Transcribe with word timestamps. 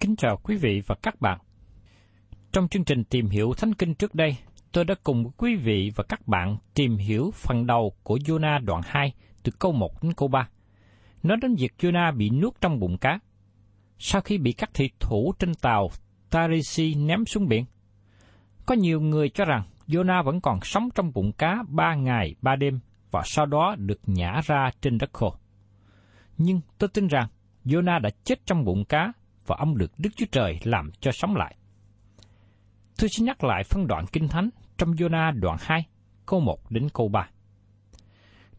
Kính 0.00 0.16
chào 0.16 0.36
quý 0.42 0.56
vị 0.56 0.82
và 0.86 0.94
các 1.02 1.20
bạn. 1.20 1.38
Trong 2.52 2.68
chương 2.68 2.84
trình 2.84 3.04
tìm 3.04 3.26
hiểu 3.26 3.52
Thánh 3.56 3.74
Kinh 3.74 3.94
trước 3.94 4.14
đây, 4.14 4.36
tôi 4.72 4.84
đã 4.84 4.94
cùng 5.02 5.30
quý 5.36 5.56
vị 5.56 5.92
và 5.96 6.04
các 6.08 6.28
bạn 6.28 6.56
tìm 6.74 6.96
hiểu 6.96 7.30
phần 7.34 7.66
đầu 7.66 7.92
của 8.02 8.16
Jonah 8.16 8.64
đoạn 8.64 8.82
2 8.84 9.12
từ 9.42 9.52
câu 9.58 9.72
1 9.72 10.02
đến 10.02 10.12
câu 10.12 10.28
3. 10.28 10.48
Nói 11.22 11.36
đến 11.42 11.54
việc 11.54 11.72
Jonah 11.78 12.16
bị 12.16 12.30
nuốt 12.30 12.60
trong 12.60 12.80
bụng 12.80 12.98
cá. 12.98 13.18
Sau 13.98 14.20
khi 14.20 14.38
bị 14.38 14.52
các 14.52 14.70
thị 14.74 14.90
thủ 15.00 15.32
trên 15.38 15.54
tàu 15.54 15.90
Tarisi 16.30 16.94
ném 16.94 17.24
xuống 17.24 17.48
biển, 17.48 17.64
có 18.66 18.74
nhiều 18.74 19.00
người 19.00 19.28
cho 19.28 19.44
rằng 19.44 19.62
Jonah 19.86 20.22
vẫn 20.22 20.40
còn 20.40 20.58
sống 20.62 20.88
trong 20.94 21.12
bụng 21.14 21.32
cá 21.32 21.62
ba 21.68 21.94
ngày 21.94 22.34
ba 22.42 22.56
đêm 22.56 22.80
và 23.10 23.22
sau 23.24 23.46
đó 23.46 23.74
được 23.78 24.00
nhả 24.06 24.40
ra 24.46 24.70
trên 24.80 24.98
đất 24.98 25.10
khô. 25.12 25.34
Nhưng 26.38 26.60
tôi 26.78 26.88
tin 26.88 27.06
rằng 27.06 27.28
Jonah 27.64 28.00
đã 28.00 28.10
chết 28.24 28.46
trong 28.46 28.64
bụng 28.64 28.84
cá 28.84 29.12
và 29.48 29.56
ông 29.58 29.78
được 29.78 29.92
Đức 29.98 30.10
Chúa 30.16 30.26
Trời 30.32 30.58
làm 30.62 30.90
cho 31.00 31.10
sống 31.12 31.36
lại. 31.36 31.56
Tôi 32.98 33.08
xin 33.08 33.26
nhắc 33.26 33.44
lại 33.44 33.64
phân 33.64 33.86
đoạn 33.86 34.04
Kinh 34.12 34.28
Thánh 34.28 34.50
trong 34.78 34.92
Jonah 34.92 35.40
đoạn 35.40 35.56
2, 35.60 35.86
câu 36.26 36.40
1 36.40 36.70
đến 36.70 36.88
câu 36.94 37.08
3. 37.08 37.28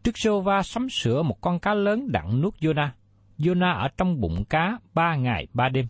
Đức 0.04 0.12
Sô 0.14 0.40
va 0.40 0.62
sắm 0.62 0.88
sửa 0.88 1.22
một 1.22 1.40
con 1.40 1.58
cá 1.58 1.74
lớn 1.74 2.12
đặng 2.12 2.40
nuốt 2.40 2.54
Jonah. 2.54 2.88
Jonah 3.38 3.80
ở 3.80 3.88
trong 3.96 4.20
bụng 4.20 4.44
cá 4.44 4.78
ba 4.94 5.16
ngày 5.16 5.46
ba 5.52 5.68
đêm. 5.68 5.86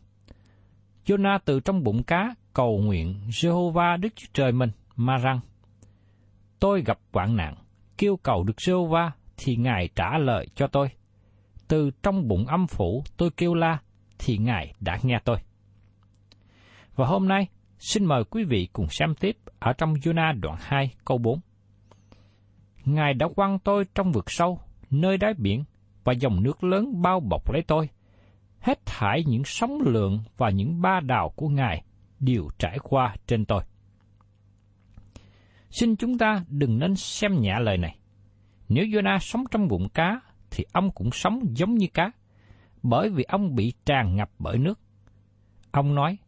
Jonah 1.06 1.38
từ 1.44 1.60
trong 1.60 1.82
bụng 1.82 2.02
cá 2.02 2.34
cầu 2.54 2.78
nguyện 2.78 3.20
Jehovah 3.28 4.00
Đức 4.00 4.08
Chúa 4.16 4.28
Trời 4.32 4.52
mình 4.52 4.70
mà 4.96 5.16
rằng 5.16 5.40
Tôi 6.60 6.82
gặp 6.82 6.98
hoạn 7.12 7.36
nạn, 7.36 7.54
kêu 7.98 8.16
cầu 8.16 8.44
được 8.44 8.56
Jehovah 8.56 9.10
thì 9.36 9.56
Ngài 9.56 9.88
trả 9.96 10.18
lời 10.18 10.46
cho 10.54 10.66
tôi. 10.66 10.88
Từ 11.68 11.90
trong 12.02 12.28
bụng 12.28 12.46
âm 12.46 12.66
phủ 12.66 13.04
tôi 13.16 13.30
kêu 13.36 13.54
la 13.54 13.78
thì 14.24 14.38
Ngài 14.38 14.74
đã 14.80 14.98
nghe 15.02 15.18
tôi. 15.24 15.36
Và 16.96 17.06
hôm 17.06 17.28
nay, 17.28 17.48
xin 17.78 18.04
mời 18.04 18.24
quý 18.24 18.44
vị 18.44 18.68
cùng 18.72 18.86
xem 18.90 19.14
tiếp 19.14 19.36
ở 19.58 19.72
trong 19.72 19.94
Jonah 19.94 20.40
đoạn 20.40 20.56
2 20.60 20.94
câu 21.04 21.18
4. 21.18 21.40
Ngài 22.84 23.14
đã 23.14 23.28
quăng 23.36 23.58
tôi 23.58 23.84
trong 23.94 24.12
vực 24.12 24.30
sâu, 24.30 24.60
nơi 24.90 25.16
đáy 25.18 25.34
biển, 25.34 25.64
và 26.04 26.12
dòng 26.12 26.42
nước 26.42 26.64
lớn 26.64 27.02
bao 27.02 27.20
bọc 27.20 27.52
lấy 27.52 27.62
tôi. 27.62 27.88
Hết 28.60 28.86
thải 28.86 29.24
những 29.26 29.42
sóng 29.44 29.80
lượng 29.80 30.20
và 30.36 30.50
những 30.50 30.82
ba 30.82 31.00
đào 31.00 31.32
của 31.36 31.48
Ngài 31.48 31.84
đều 32.20 32.48
trải 32.58 32.78
qua 32.82 33.16
trên 33.26 33.44
tôi. 33.44 33.62
Xin 35.70 35.96
chúng 35.96 36.18
ta 36.18 36.44
đừng 36.48 36.78
nên 36.78 36.96
xem 36.96 37.40
nhẹ 37.40 37.60
lời 37.60 37.78
này. 37.78 37.98
Nếu 38.68 38.84
Jonah 38.84 39.18
sống 39.18 39.44
trong 39.50 39.68
bụng 39.68 39.88
cá, 39.88 40.20
thì 40.50 40.64
ông 40.72 40.90
cũng 40.90 41.10
sống 41.12 41.40
giống 41.56 41.74
như 41.74 41.86
cá, 41.94 42.10
bởi 42.82 43.08
vì 43.08 43.22
ông 43.22 43.54
bị 43.54 43.72
tràn 43.84 44.16
ngập 44.16 44.30
bởi 44.38 44.58
nước. 44.58 44.80
Ông 45.70 45.94
nói, 45.94 46.18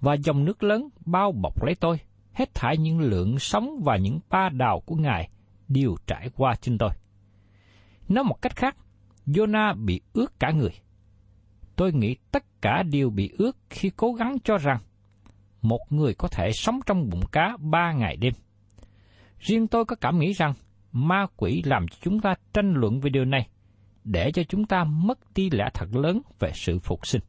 và 0.00 0.14
dòng 0.14 0.44
nước 0.44 0.62
lớn 0.62 0.88
bao 1.06 1.32
bọc 1.32 1.62
lấy 1.64 1.74
tôi, 1.74 2.00
hết 2.32 2.54
thải 2.54 2.78
những 2.78 3.00
lượng 3.00 3.38
sóng 3.38 3.80
và 3.84 3.96
những 3.96 4.20
ba 4.30 4.48
đào 4.48 4.80
của 4.86 4.96
Ngài 4.96 5.28
đều 5.68 5.94
trải 6.06 6.30
qua 6.36 6.54
trên 6.60 6.78
tôi. 6.78 6.90
Nói 8.08 8.24
một 8.24 8.42
cách 8.42 8.56
khác, 8.56 8.76
Jonah 9.26 9.84
bị 9.84 10.00
ướt 10.12 10.40
cả 10.40 10.50
người. 10.50 10.72
Tôi 11.76 11.92
nghĩ 11.92 12.16
tất 12.30 12.44
cả 12.60 12.82
đều 12.82 13.10
bị 13.10 13.30
ướt 13.38 13.56
khi 13.70 13.90
cố 13.96 14.12
gắng 14.12 14.36
cho 14.44 14.56
rằng 14.56 14.78
một 15.62 15.80
người 15.90 16.14
có 16.14 16.28
thể 16.28 16.52
sống 16.52 16.80
trong 16.86 17.08
bụng 17.10 17.26
cá 17.32 17.56
ba 17.60 17.92
ngày 17.92 18.16
đêm. 18.16 18.32
Riêng 19.38 19.66
tôi 19.66 19.84
có 19.84 19.96
cảm 19.96 20.18
nghĩ 20.18 20.32
rằng 20.32 20.52
ma 20.92 21.26
quỷ 21.36 21.62
làm 21.64 21.88
cho 21.88 21.96
chúng 22.00 22.20
ta 22.20 22.34
tranh 22.52 22.72
luận 22.74 23.00
về 23.00 23.10
điều 23.10 23.24
này, 23.24 23.48
để 24.04 24.32
cho 24.32 24.42
chúng 24.42 24.66
ta 24.66 24.84
mất 24.84 25.18
đi 25.34 25.50
lẽ 25.50 25.64
thật 25.74 25.96
lớn 25.96 26.20
về 26.38 26.50
sự 26.54 26.78
phục 26.78 27.06
sinh. 27.06 27.22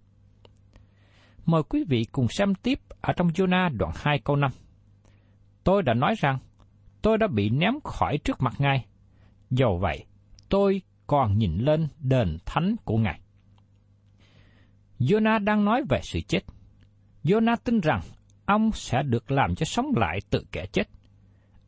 Mời 1.46 1.64
quý 1.64 1.84
vị 1.90 2.06
cùng 2.12 2.28
xem 2.28 2.56
tiếp 2.56 2.80
ở 3.02 3.14
trong 3.14 3.28
Jonah 3.28 3.78
đoạn 3.78 3.92
2 3.96 4.20
câu 4.20 4.36
5. 4.36 4.52
Tôi 5.64 5.84
đã 5.84 5.94
nói 5.94 6.16
rằng, 6.18 6.38
tôi 7.02 7.18
đã 7.18 7.28
bị 7.28 7.50
ném 7.50 7.74
khỏi 7.84 8.18
trước 8.18 8.42
mặt 8.42 8.54
Ngài. 8.58 8.86
Dầu 9.50 9.78
vậy, 9.82 10.06
tôi 10.50 10.82
còn 11.08 11.38
nhìn 11.38 11.58
lên 11.58 11.88
đền 12.00 12.38
thánh 12.46 12.76
của 12.86 12.98
Ngài. 12.98 13.20
Jonah 15.00 15.44
đang 15.44 15.66
nói 15.66 15.84
về 15.90 16.00
sự 16.04 16.20
chết. 16.28 16.42
Jonah 17.24 17.58
tin 17.64 17.80
rằng 17.80 18.02
ông 18.46 18.72
sẽ 18.72 19.04
được 19.04 19.32
làm 19.32 19.56
cho 19.56 19.66
sống 19.66 19.86
lại 19.96 20.20
từ 20.30 20.46
kẻ 20.52 20.66
chết. 20.66 20.84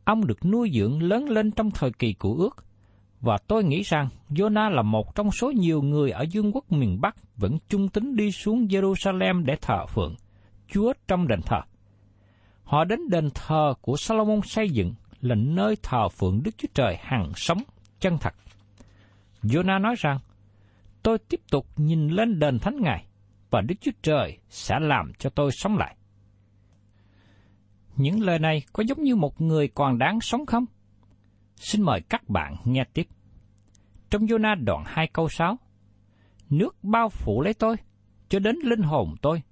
Ông 0.04 0.26
được 0.26 0.44
nuôi 0.44 0.70
dưỡng 0.74 1.02
lớn 1.02 1.24
lên 1.24 1.50
trong 1.50 1.70
thời 1.70 1.90
kỳ 1.98 2.12
của 2.12 2.34
ước, 2.34 2.64
và 3.20 3.38
tôi 3.46 3.64
nghĩ 3.64 3.82
rằng 3.82 4.08
Jonah 4.30 4.70
là 4.70 4.82
một 4.82 5.14
trong 5.14 5.30
số 5.30 5.50
nhiều 5.50 5.82
người 5.82 6.10
ở 6.10 6.22
dương 6.22 6.52
quốc 6.52 6.72
miền 6.72 7.00
Bắc 7.00 7.16
vẫn 7.36 7.58
trung 7.68 7.88
tính 7.88 8.16
đi 8.16 8.32
xuống 8.32 8.66
Jerusalem 8.66 9.44
để 9.44 9.56
thờ 9.60 9.86
phượng 9.86 10.14
Chúa 10.68 10.92
trong 11.08 11.28
đền 11.28 11.40
thờ. 11.42 11.60
Họ 12.64 12.84
đến 12.84 13.00
đền 13.10 13.30
thờ 13.34 13.74
của 13.80 13.96
Salomon 13.96 14.40
xây 14.44 14.70
dựng 14.70 14.94
là 15.20 15.34
nơi 15.34 15.76
thờ 15.82 16.08
phượng 16.08 16.42
Đức 16.42 16.50
Chúa 16.58 16.68
Trời 16.74 16.96
hằng 17.00 17.32
sống, 17.36 17.58
chân 18.00 18.18
thật. 18.20 18.34
Jonah 19.42 19.80
nói 19.80 19.94
rằng, 19.98 20.18
tôi 21.02 21.18
tiếp 21.18 21.40
tục 21.50 21.66
nhìn 21.76 22.08
lên 22.08 22.38
đền 22.38 22.58
thánh 22.58 22.80
ngài, 22.80 23.04
và 23.50 23.60
Đức 23.60 23.74
Chúa 23.80 23.90
Trời 24.02 24.38
sẽ 24.48 24.78
làm 24.80 25.12
cho 25.18 25.30
tôi 25.30 25.50
sống 25.52 25.76
lại. 25.76 25.96
Những 27.96 28.20
lời 28.20 28.38
này 28.38 28.62
có 28.72 28.84
giống 28.86 29.02
như 29.02 29.16
một 29.16 29.40
người 29.40 29.68
còn 29.68 29.98
đáng 29.98 30.20
sống 30.20 30.46
không? 30.46 30.64
Xin 31.60 31.82
mời 31.82 32.00
các 32.00 32.28
bạn 32.28 32.56
nghe 32.64 32.84
tiếp. 32.94 33.06
Trong 34.10 34.22
Jonah 34.22 34.64
đoạn 34.64 34.82
2 34.86 35.06
câu 35.06 35.28
6, 35.28 35.56
Nước 36.50 36.76
bao 36.82 37.08
phủ 37.08 37.42
lấy 37.42 37.54
tôi, 37.54 37.76
cho 38.28 38.38
đến 38.38 38.56
linh 38.64 38.82
hồn 38.82 39.14
tôi, 39.22 39.42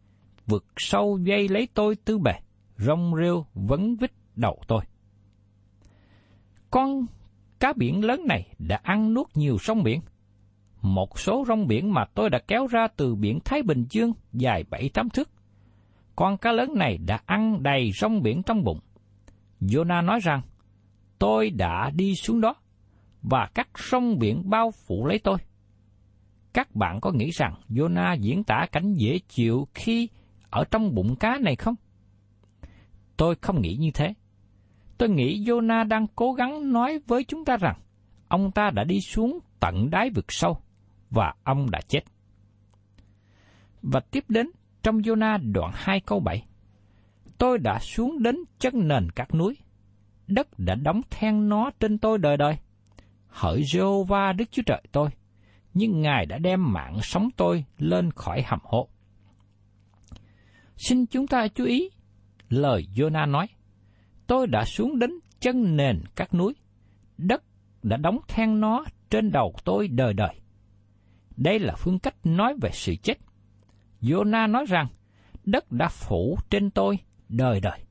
vượt 0.46 0.64
sâu 0.76 1.18
dây 1.22 1.48
lấy 1.48 1.68
tôi 1.74 1.96
tư 1.96 2.18
bề, 2.18 2.32
rong 2.76 3.12
rêu 3.16 3.46
vấn 3.54 3.96
vít 3.96 4.12
đầu 4.36 4.58
tôi. 4.68 4.84
Con 6.70 7.06
cá 7.60 7.72
biển 7.76 8.04
lớn 8.04 8.24
này 8.28 8.54
đã 8.58 8.80
ăn 8.82 9.14
nuốt 9.14 9.26
nhiều 9.34 9.56
sông 9.58 9.82
biển. 9.82 10.00
Một 10.82 11.18
số 11.18 11.44
rong 11.48 11.66
biển 11.66 11.94
mà 11.94 12.04
tôi 12.14 12.30
đã 12.30 12.38
kéo 12.48 12.66
ra 12.66 12.88
từ 12.96 13.14
biển 13.14 13.38
Thái 13.44 13.62
Bình 13.62 13.84
Dương 13.90 14.12
dài 14.32 14.64
bảy 14.70 14.90
tám 14.94 15.10
thước. 15.10 15.30
Con 16.16 16.38
cá 16.38 16.52
lớn 16.52 16.74
này 16.74 16.98
đã 16.98 17.20
ăn 17.26 17.62
đầy 17.62 17.90
rong 18.00 18.22
biển 18.22 18.42
trong 18.42 18.64
bụng. 18.64 18.80
Jonah 19.60 20.04
nói 20.04 20.18
rằng, 20.22 20.42
tôi 21.18 21.50
đã 21.50 21.90
đi 21.94 22.14
xuống 22.14 22.40
đó, 22.40 22.54
và 23.22 23.48
các 23.54 23.68
sông 23.74 24.18
biển 24.18 24.50
bao 24.50 24.70
phủ 24.70 25.06
lấy 25.06 25.18
tôi. 25.18 25.38
Các 26.52 26.74
bạn 26.74 27.00
có 27.00 27.12
nghĩ 27.12 27.30
rằng 27.30 27.54
Jonah 27.68 28.16
diễn 28.20 28.44
tả 28.44 28.66
cảnh 28.72 28.94
dễ 28.94 29.18
chịu 29.28 29.68
khi 29.74 30.08
ở 30.50 30.64
trong 30.70 30.94
bụng 30.94 31.16
cá 31.16 31.38
này 31.40 31.56
không? 31.56 31.74
Tôi 33.16 33.34
không 33.40 33.62
nghĩ 33.62 33.76
như 33.80 33.90
thế. 33.94 34.14
Tôi 34.98 35.08
nghĩ 35.08 35.44
Jonah 35.44 35.88
đang 35.88 36.06
cố 36.16 36.32
gắng 36.32 36.72
nói 36.72 37.00
với 37.06 37.24
chúng 37.24 37.44
ta 37.44 37.56
rằng 37.56 37.78
ông 38.28 38.50
ta 38.52 38.70
đã 38.70 38.84
đi 38.84 39.00
xuống 39.00 39.38
tận 39.60 39.90
đáy 39.90 40.10
vực 40.10 40.24
sâu 40.28 40.60
và 41.10 41.34
ông 41.44 41.70
đã 41.70 41.80
chết. 41.88 42.00
Và 43.82 44.00
tiếp 44.00 44.24
đến 44.28 44.50
trong 44.82 44.98
Jonah 44.98 45.52
đoạn 45.52 45.70
2 45.74 46.00
câu 46.00 46.20
7. 46.20 46.46
Tôi 47.38 47.58
đã 47.58 47.78
xuống 47.78 48.22
đến 48.22 48.36
chân 48.58 48.88
nền 48.88 49.10
các 49.10 49.34
núi. 49.34 49.56
Đất 50.26 50.48
đã 50.58 50.74
đóng 50.74 51.00
then 51.10 51.48
nó 51.48 51.70
trên 51.80 51.98
tôi 51.98 52.18
đời 52.18 52.36
đời. 52.36 52.56
Hỡi 53.26 53.62
Jehovah 53.62 54.36
Đức 54.36 54.44
Chúa 54.50 54.62
Trời 54.66 54.82
tôi, 54.92 55.08
nhưng 55.74 56.00
Ngài 56.00 56.26
đã 56.26 56.38
đem 56.38 56.72
mạng 56.72 56.98
sống 57.02 57.28
tôi 57.36 57.64
lên 57.78 58.10
khỏi 58.10 58.42
hầm 58.46 58.58
hố. 58.62 58.88
Xin 60.76 61.06
chúng 61.06 61.26
ta 61.26 61.48
chú 61.48 61.64
ý 61.64 61.90
lời 62.48 62.86
Jonah 62.94 63.30
nói. 63.30 63.46
Tôi 64.26 64.46
đã 64.46 64.64
xuống 64.64 64.98
đến 64.98 65.10
chân 65.40 65.76
nền 65.76 66.02
các 66.16 66.34
núi. 66.34 66.54
Đất 67.18 67.42
đã 67.82 67.96
đóng 67.96 68.18
then 68.28 68.60
nó 68.60 68.84
trên 69.10 69.32
đầu 69.32 69.54
tôi 69.64 69.88
đời 69.88 70.14
đời. 70.14 70.40
Đây 71.36 71.58
là 71.58 71.74
phương 71.78 71.98
cách 71.98 72.14
nói 72.24 72.54
về 72.62 72.70
sự 72.72 72.94
chết. 73.02 73.18
Jonah 74.02 74.50
nói 74.50 74.64
rằng, 74.68 74.86
đất 75.44 75.72
đã 75.72 75.88
phủ 75.88 76.38
trên 76.50 76.70
tôi 76.70 76.98
đời 77.28 77.60
đời. 77.60 77.85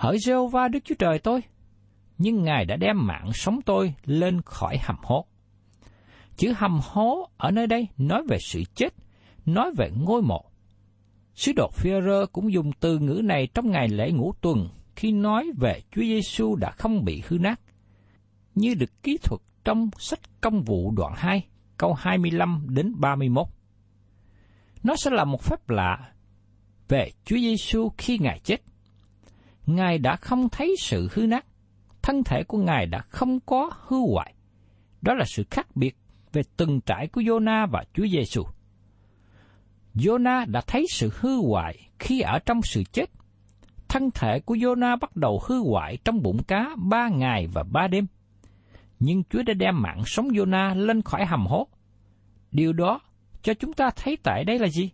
Hỡi 0.00 0.16
Jehovah 0.16 0.70
Đức 0.70 0.78
Chúa 0.84 0.94
Trời 0.98 1.18
tôi, 1.18 1.40
nhưng 2.18 2.42
Ngài 2.42 2.64
đã 2.64 2.76
đem 2.76 3.06
mạng 3.06 3.30
sống 3.34 3.60
tôi 3.66 3.94
lên 4.04 4.42
khỏi 4.42 4.78
hầm 4.82 4.96
hố. 5.02 5.24
Chữ 6.36 6.52
hầm 6.56 6.80
hố 6.82 7.28
ở 7.36 7.50
nơi 7.50 7.66
đây 7.66 7.88
nói 7.98 8.22
về 8.28 8.38
sự 8.40 8.62
chết, 8.74 8.94
nói 9.46 9.72
về 9.76 9.90
ngôi 9.96 10.22
mộ. 10.22 10.44
Sứ 11.34 11.52
đồ 11.56 11.70
Führer 11.76 12.26
cũng 12.26 12.52
dùng 12.52 12.72
từ 12.80 12.98
ngữ 12.98 13.20
này 13.24 13.48
trong 13.54 13.70
ngày 13.70 13.88
lễ 13.88 14.10
ngũ 14.10 14.32
tuần 14.40 14.68
khi 14.96 15.12
nói 15.12 15.50
về 15.58 15.80
Chúa 15.90 16.02
Giêsu 16.02 16.56
đã 16.56 16.70
không 16.70 17.04
bị 17.04 17.22
hư 17.28 17.38
nát, 17.38 17.60
như 18.54 18.74
được 18.74 19.02
ký 19.02 19.18
thuật 19.22 19.40
trong 19.64 19.90
sách 19.98 20.20
công 20.40 20.62
vụ 20.62 20.90
đoạn 20.96 21.12
2, 21.16 21.46
câu 21.76 21.94
25 21.94 22.66
đến 22.68 22.92
31. 22.96 23.46
Nó 24.82 24.94
sẽ 24.96 25.10
là 25.10 25.24
một 25.24 25.42
phép 25.42 25.70
lạ 25.70 26.12
về 26.88 27.10
Chúa 27.24 27.36
Giêsu 27.36 27.92
khi 27.98 28.18
Ngài 28.18 28.38
chết. 28.38 28.60
Ngài 29.74 29.98
đã 29.98 30.16
không 30.16 30.48
thấy 30.48 30.74
sự 30.80 31.08
hư 31.12 31.26
nát, 31.26 31.46
thân 32.02 32.24
thể 32.24 32.42
của 32.48 32.58
Ngài 32.58 32.86
đã 32.86 32.98
không 32.98 33.40
có 33.40 33.70
hư 33.86 33.96
hoại. 34.12 34.34
Đó 35.02 35.14
là 35.14 35.24
sự 35.26 35.42
khác 35.50 35.66
biệt 35.74 35.96
về 36.32 36.42
từng 36.56 36.80
trải 36.80 37.06
của 37.06 37.20
Jonah 37.20 37.66
và 37.70 37.84
Chúa 37.94 38.06
Giêsu. 38.06 38.42
Jonah 39.94 40.50
đã 40.50 40.60
thấy 40.66 40.86
sự 40.90 41.10
hư 41.20 41.36
hoại 41.36 41.88
khi 41.98 42.20
ở 42.20 42.38
trong 42.38 42.60
sự 42.62 42.82
chết. 42.92 43.10
Thân 43.88 44.10
thể 44.14 44.40
của 44.40 44.54
Jonah 44.54 44.98
bắt 45.00 45.16
đầu 45.16 45.40
hư 45.48 45.62
hoại 45.62 45.98
trong 46.04 46.22
bụng 46.22 46.42
cá 46.42 46.70
ba 46.76 47.08
ngày 47.08 47.46
và 47.52 47.62
ba 47.62 47.88
đêm. 47.88 48.06
Nhưng 49.00 49.22
Chúa 49.30 49.42
đã 49.42 49.54
đem 49.54 49.82
mạng 49.82 50.02
sống 50.06 50.28
Jonah 50.28 50.74
lên 50.74 51.02
khỏi 51.02 51.26
hầm 51.26 51.46
hố. 51.46 51.68
Điều 52.50 52.72
đó 52.72 53.00
cho 53.42 53.54
chúng 53.54 53.72
ta 53.72 53.90
thấy 53.96 54.16
tại 54.22 54.44
đây 54.44 54.58
là 54.58 54.68
gì? 54.68 54.90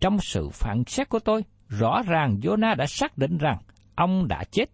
Trong 0.00 0.18
sự 0.20 0.48
phản 0.52 0.82
xét 0.86 1.08
của 1.08 1.18
tôi, 1.18 1.44
rõ 1.78 2.02
ràng 2.02 2.38
Jonah 2.42 2.76
đã 2.76 2.86
xác 2.86 3.18
định 3.18 3.38
rằng 3.38 3.58
ông 3.94 4.28
đã 4.28 4.44
chết. 4.50 4.70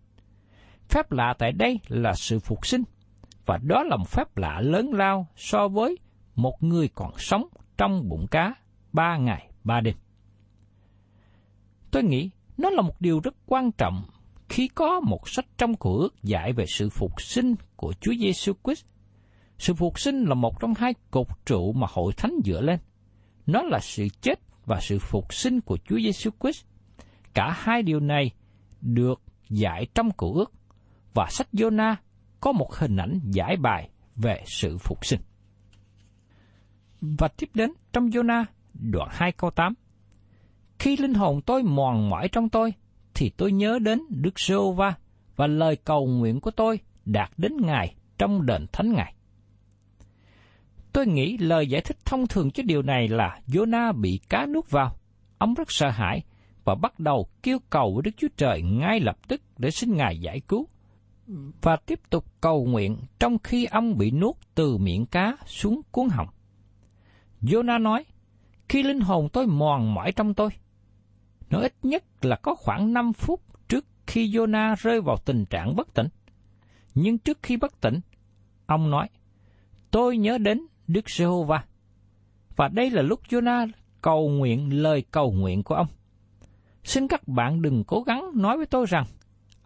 Phép 0.88 1.12
lạ 1.12 1.34
tại 1.38 1.52
đây 1.52 1.80
là 1.88 2.12
sự 2.14 2.38
phục 2.38 2.66
sinh, 2.66 2.82
và 3.46 3.58
đó 3.62 3.82
là 3.82 3.96
một 3.96 4.08
phép 4.08 4.36
lạ 4.36 4.60
lớn 4.60 4.90
lao 4.92 5.26
so 5.36 5.68
với 5.68 5.98
một 6.34 6.62
người 6.62 6.88
còn 6.94 7.18
sống 7.18 7.46
trong 7.76 8.08
bụng 8.08 8.26
cá 8.30 8.54
ba 8.92 9.16
ngày 9.16 9.50
ba 9.64 9.80
đêm. 9.80 9.94
Tôi 11.90 12.02
nghĩ 12.02 12.30
nó 12.56 12.70
là 12.70 12.82
một 12.82 13.00
điều 13.00 13.20
rất 13.20 13.34
quan 13.46 13.72
trọng 13.72 14.04
khi 14.48 14.68
có 14.68 15.00
một 15.00 15.28
sách 15.28 15.46
trong 15.58 15.76
cổ 15.76 15.98
ước 15.98 16.22
dạy 16.22 16.52
về 16.52 16.64
sự 16.68 16.88
phục 16.88 17.22
sinh 17.22 17.54
của 17.76 17.92
Chúa 18.00 18.12
Giêsu 18.20 18.52
Christ. 18.64 18.84
Sự 19.58 19.74
phục 19.74 20.00
sinh 20.00 20.24
là 20.24 20.34
một 20.34 20.60
trong 20.60 20.74
hai 20.74 20.94
cột 21.10 21.26
trụ 21.46 21.72
mà 21.72 21.86
hội 21.90 22.12
thánh 22.16 22.32
dựa 22.44 22.60
lên. 22.60 22.78
Nó 23.46 23.62
là 23.62 23.78
sự 23.80 24.08
chết 24.20 24.40
và 24.66 24.80
sự 24.80 24.98
phục 24.98 25.34
sinh 25.34 25.60
của 25.60 25.78
Chúa 25.88 25.98
Giêsu 25.98 26.30
Christ. 26.40 26.64
Cả 27.38 27.54
hai 27.58 27.82
điều 27.82 28.00
này 28.00 28.30
được 28.80 29.22
dạy 29.48 29.86
trong 29.94 30.10
cựu 30.10 30.34
ước 30.34 30.52
và 31.14 31.26
sách 31.30 31.48
Jonah 31.52 31.94
có 32.40 32.52
một 32.52 32.74
hình 32.74 32.96
ảnh 32.96 33.20
giải 33.24 33.56
bài 33.56 33.90
về 34.16 34.42
sự 34.46 34.78
phục 34.78 35.06
sinh. 35.06 35.20
Và 37.00 37.28
tiếp 37.28 37.50
đến 37.54 37.72
trong 37.92 38.08
Jonah 38.08 38.44
đoạn 38.74 39.08
2 39.12 39.32
câu 39.32 39.50
8. 39.50 39.74
Khi 40.78 40.96
linh 40.96 41.14
hồn 41.14 41.40
tôi 41.42 41.62
mòn 41.62 42.10
mỏi 42.10 42.28
trong 42.28 42.48
tôi, 42.48 42.72
thì 43.14 43.30
tôi 43.36 43.52
nhớ 43.52 43.78
đến 43.78 44.00
Đức 44.08 44.40
giê 44.40 44.54
va 44.76 44.94
và 45.36 45.46
lời 45.46 45.76
cầu 45.76 46.06
nguyện 46.06 46.40
của 46.40 46.50
tôi 46.50 46.80
đạt 47.04 47.30
đến 47.36 47.56
Ngài 47.56 47.94
trong 48.18 48.46
đền 48.46 48.66
thánh 48.72 48.92
Ngài. 48.92 49.14
Tôi 50.92 51.06
nghĩ 51.06 51.38
lời 51.38 51.66
giải 51.66 51.80
thích 51.80 51.98
thông 52.04 52.26
thường 52.26 52.50
cho 52.50 52.62
điều 52.66 52.82
này 52.82 53.08
là 53.08 53.40
Jonah 53.46 54.00
bị 54.00 54.20
cá 54.28 54.46
nuốt 54.46 54.70
vào. 54.70 54.96
Ông 55.38 55.54
rất 55.54 55.72
sợ 55.72 55.90
hãi 55.90 56.22
và 56.68 56.74
bắt 56.74 57.00
đầu 57.00 57.26
kêu 57.42 57.58
cầu 57.70 57.92
với 57.94 58.02
Đức 58.02 58.10
Chúa 58.16 58.28
Trời 58.36 58.62
ngay 58.62 59.00
lập 59.00 59.18
tức 59.28 59.42
để 59.58 59.70
xin 59.70 59.96
Ngài 59.96 60.18
giải 60.18 60.40
cứu. 60.40 60.68
Và 61.62 61.76
tiếp 61.76 62.00
tục 62.10 62.24
cầu 62.40 62.64
nguyện 62.64 62.96
trong 63.18 63.38
khi 63.38 63.64
ông 63.64 63.98
bị 63.98 64.10
nuốt 64.10 64.36
từ 64.54 64.76
miệng 64.76 65.06
cá 65.06 65.36
xuống 65.46 65.80
cuốn 65.90 66.08
họng. 66.08 66.28
Jonah 67.42 67.82
nói, 67.82 68.04
khi 68.68 68.82
linh 68.82 69.00
hồn 69.00 69.28
tôi 69.28 69.46
mòn 69.46 69.94
mỏi 69.94 70.12
trong 70.12 70.34
tôi, 70.34 70.50
nó 71.50 71.60
ít 71.60 71.74
nhất 71.82 72.04
là 72.22 72.36
có 72.36 72.54
khoảng 72.54 72.92
5 72.92 73.12
phút 73.12 73.40
trước 73.68 73.86
khi 74.06 74.30
Jonah 74.30 74.76
rơi 74.78 75.00
vào 75.00 75.16
tình 75.24 75.44
trạng 75.44 75.76
bất 75.76 75.94
tỉnh. 75.94 76.08
Nhưng 76.94 77.18
trước 77.18 77.38
khi 77.42 77.56
bất 77.56 77.80
tỉnh, 77.80 78.00
ông 78.66 78.90
nói, 78.90 79.08
tôi 79.90 80.16
nhớ 80.18 80.38
đến 80.38 80.66
Đức 80.86 81.10
Giê-hô-va. 81.10 81.64
Và 82.56 82.68
đây 82.68 82.90
là 82.90 83.02
lúc 83.02 83.20
Jonah 83.28 83.68
cầu 84.02 84.28
nguyện 84.28 84.82
lời 84.82 85.04
cầu 85.10 85.32
nguyện 85.32 85.62
của 85.62 85.74
ông. 85.74 85.86
Xin 86.88 87.08
các 87.08 87.28
bạn 87.28 87.62
đừng 87.62 87.84
cố 87.84 88.02
gắng 88.02 88.30
nói 88.34 88.56
với 88.56 88.66
tôi 88.66 88.86
rằng, 88.88 89.04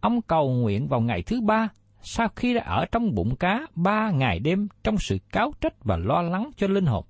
ông 0.01 0.23
cầu 0.23 0.51
nguyện 0.51 0.89
vào 0.89 1.01
ngày 1.01 1.23
thứ 1.23 1.41
ba 1.41 1.69
sau 2.01 2.29
khi 2.37 2.55
đã 2.55 2.63
ở 2.63 2.85
trong 2.93 3.15
bụng 3.15 3.37
cá 3.37 3.67
ba 3.75 4.11
ngày 4.11 4.39
đêm 4.39 4.69
trong 4.85 4.97
sự 4.99 5.19
cáo 5.33 5.53
trách 5.61 5.85
và 5.85 5.97
lo 5.97 6.23
lắng 6.23 6.51
cho 6.57 6.67
linh 6.67 6.87
hồn. 6.87 7.05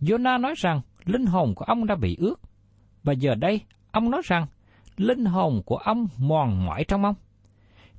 Jonah 0.00 0.40
nói 0.40 0.54
rằng 0.56 0.80
linh 1.04 1.26
hồn 1.26 1.54
của 1.54 1.64
ông 1.64 1.86
đã 1.86 1.94
bị 1.94 2.16
ướt, 2.20 2.34
và 3.04 3.12
giờ 3.12 3.34
đây 3.34 3.60
ông 3.90 4.10
nói 4.10 4.22
rằng 4.24 4.46
linh 4.96 5.24
hồn 5.24 5.62
của 5.66 5.76
ông 5.76 6.08
mòn 6.18 6.66
mỏi 6.66 6.84
trong 6.88 7.04
ông. 7.04 7.14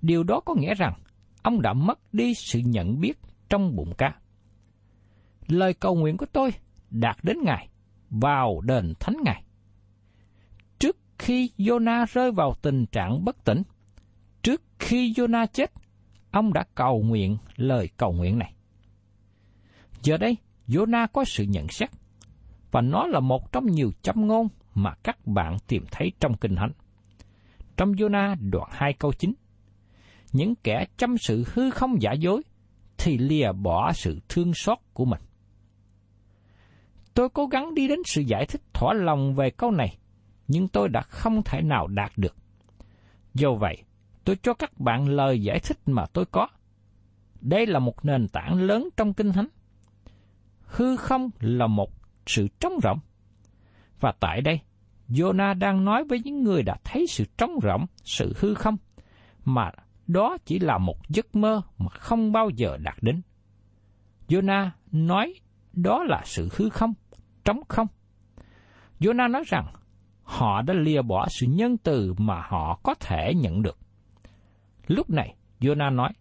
Điều 0.01 0.23
đó 0.23 0.39
có 0.39 0.55
nghĩa 0.57 0.73
rằng 0.73 0.93
ông 1.41 1.61
đã 1.61 1.73
mất 1.73 1.99
đi 2.13 2.33
sự 2.33 2.59
nhận 2.65 2.99
biết 2.99 3.19
trong 3.49 3.75
bụng 3.75 3.93
cá. 3.97 4.13
Lời 5.47 5.73
cầu 5.73 5.95
nguyện 5.95 6.17
của 6.17 6.25
tôi 6.33 6.53
đạt 6.89 7.17
đến 7.23 7.37
Ngài, 7.43 7.69
vào 8.09 8.61
đền 8.61 8.93
thánh 8.99 9.15
Ngài. 9.23 9.43
Khi 11.19 11.49
Jonah 11.57 12.05
rơi 12.13 12.31
vào 12.31 12.53
tình 12.61 12.85
trạng 12.85 13.25
bất 13.25 13.43
tỉnh, 13.43 13.63
trước 14.43 14.61
khi 14.79 15.13
Jonah 15.13 15.47
chết, 15.47 15.71
ông 16.31 16.53
đã 16.53 16.63
cầu 16.75 17.01
nguyện 17.05 17.37
lời 17.55 17.89
cầu 17.97 18.13
nguyện 18.13 18.39
này. 18.39 18.53
Giờ 20.03 20.17
đây, 20.17 20.37
Jonah 20.67 21.07
có 21.13 21.23
sự 21.25 21.43
nhận 21.43 21.67
xét, 21.67 21.89
và 22.71 22.81
nó 22.81 23.07
là 23.07 23.19
một 23.19 23.51
trong 23.51 23.65
nhiều 23.65 23.91
châm 24.01 24.27
ngôn 24.27 24.47
mà 24.75 24.93
các 25.03 25.27
bạn 25.27 25.57
tìm 25.67 25.85
thấy 25.91 26.11
trong 26.19 26.37
Kinh 26.37 26.55
Thánh. 26.55 26.71
Trong 27.77 27.91
Jonah 27.91 28.35
đoạn 28.51 28.69
2 28.71 28.93
câu 28.93 29.11
9, 29.13 29.33
những 30.31 30.55
kẻ 30.55 30.85
chăm 30.97 31.17
sự 31.17 31.43
hư 31.53 31.71
không 31.71 32.01
giả 32.01 32.11
dối 32.13 32.41
thì 32.97 33.17
lìa 33.17 33.51
bỏ 33.51 33.91
sự 33.93 34.19
thương 34.29 34.51
xót 34.53 34.77
của 34.93 35.05
mình. 35.05 35.21
Tôi 37.13 37.29
cố 37.29 37.45
gắng 37.45 37.73
đi 37.73 37.87
đến 37.87 37.99
sự 38.05 38.21
giải 38.21 38.45
thích 38.45 38.61
thỏa 38.73 38.93
lòng 38.93 39.35
về 39.35 39.49
câu 39.49 39.71
này, 39.71 39.97
nhưng 40.49 40.67
tôi 40.67 40.89
đã 40.89 41.01
không 41.01 41.43
thể 41.43 41.61
nào 41.61 41.87
đạt 41.87 42.11
được. 42.17 42.35
Do 43.33 43.53
vậy, 43.53 43.77
tôi 44.23 44.35
cho 44.43 44.53
các 44.53 44.79
bạn 44.79 45.07
lời 45.07 45.41
giải 45.41 45.59
thích 45.59 45.77
mà 45.85 46.05
tôi 46.13 46.25
có. 46.25 46.47
Đây 47.41 47.65
là 47.65 47.79
một 47.79 48.05
nền 48.05 48.27
tảng 48.27 48.61
lớn 48.61 48.89
trong 48.97 49.13
Kinh 49.13 49.31
Thánh. 49.31 49.47
Hư 50.61 50.97
không 50.97 51.29
là 51.39 51.67
một 51.67 51.91
sự 52.25 52.47
trống 52.59 52.73
rỗng. 52.83 52.99
Và 53.99 54.13
tại 54.19 54.41
đây, 54.41 54.59
Jonah 55.09 55.59
đang 55.59 55.85
nói 55.85 56.03
với 56.03 56.19
những 56.23 56.43
người 56.43 56.63
đã 56.63 56.77
thấy 56.83 57.07
sự 57.07 57.25
trống 57.37 57.59
rỗng, 57.63 57.85
sự 58.03 58.33
hư 58.39 58.53
không, 58.53 58.77
mà 59.45 59.71
đó 60.07 60.37
chỉ 60.45 60.59
là 60.59 60.77
một 60.77 61.09
giấc 61.09 61.35
mơ 61.35 61.61
mà 61.77 61.89
không 61.89 62.31
bao 62.31 62.49
giờ 62.49 62.77
đạt 62.77 62.95
đến. 63.01 63.21
Jonah 64.27 64.69
nói 64.91 65.33
đó 65.73 66.03
là 66.03 66.21
sự 66.25 66.49
hư 66.55 66.69
không, 66.69 66.93
trống 67.45 67.61
không. 67.67 67.87
Jonah 68.99 69.31
nói 69.31 69.43
rằng 69.47 69.73
họ 70.29 70.61
đã 70.61 70.73
lìa 70.73 71.01
bỏ 71.01 71.27
sự 71.29 71.47
nhân 71.47 71.77
từ 71.77 72.13
mà 72.17 72.41
họ 72.47 72.79
có 72.83 72.95
thể 72.99 73.33
nhận 73.35 73.61
được. 73.61 73.77
Lúc 74.87 75.09
này, 75.09 75.35
Jonah 75.59 75.95
nói, 75.95 76.11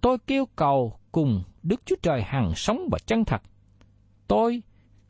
Tôi 0.00 0.18
kêu 0.26 0.46
cầu 0.56 0.98
cùng 1.12 1.42
Đức 1.62 1.80
Chúa 1.84 1.96
Trời 2.02 2.22
hằng 2.22 2.54
sống 2.54 2.88
và 2.92 2.98
chân 3.06 3.24
thật. 3.24 3.42
Tôi 4.28 4.62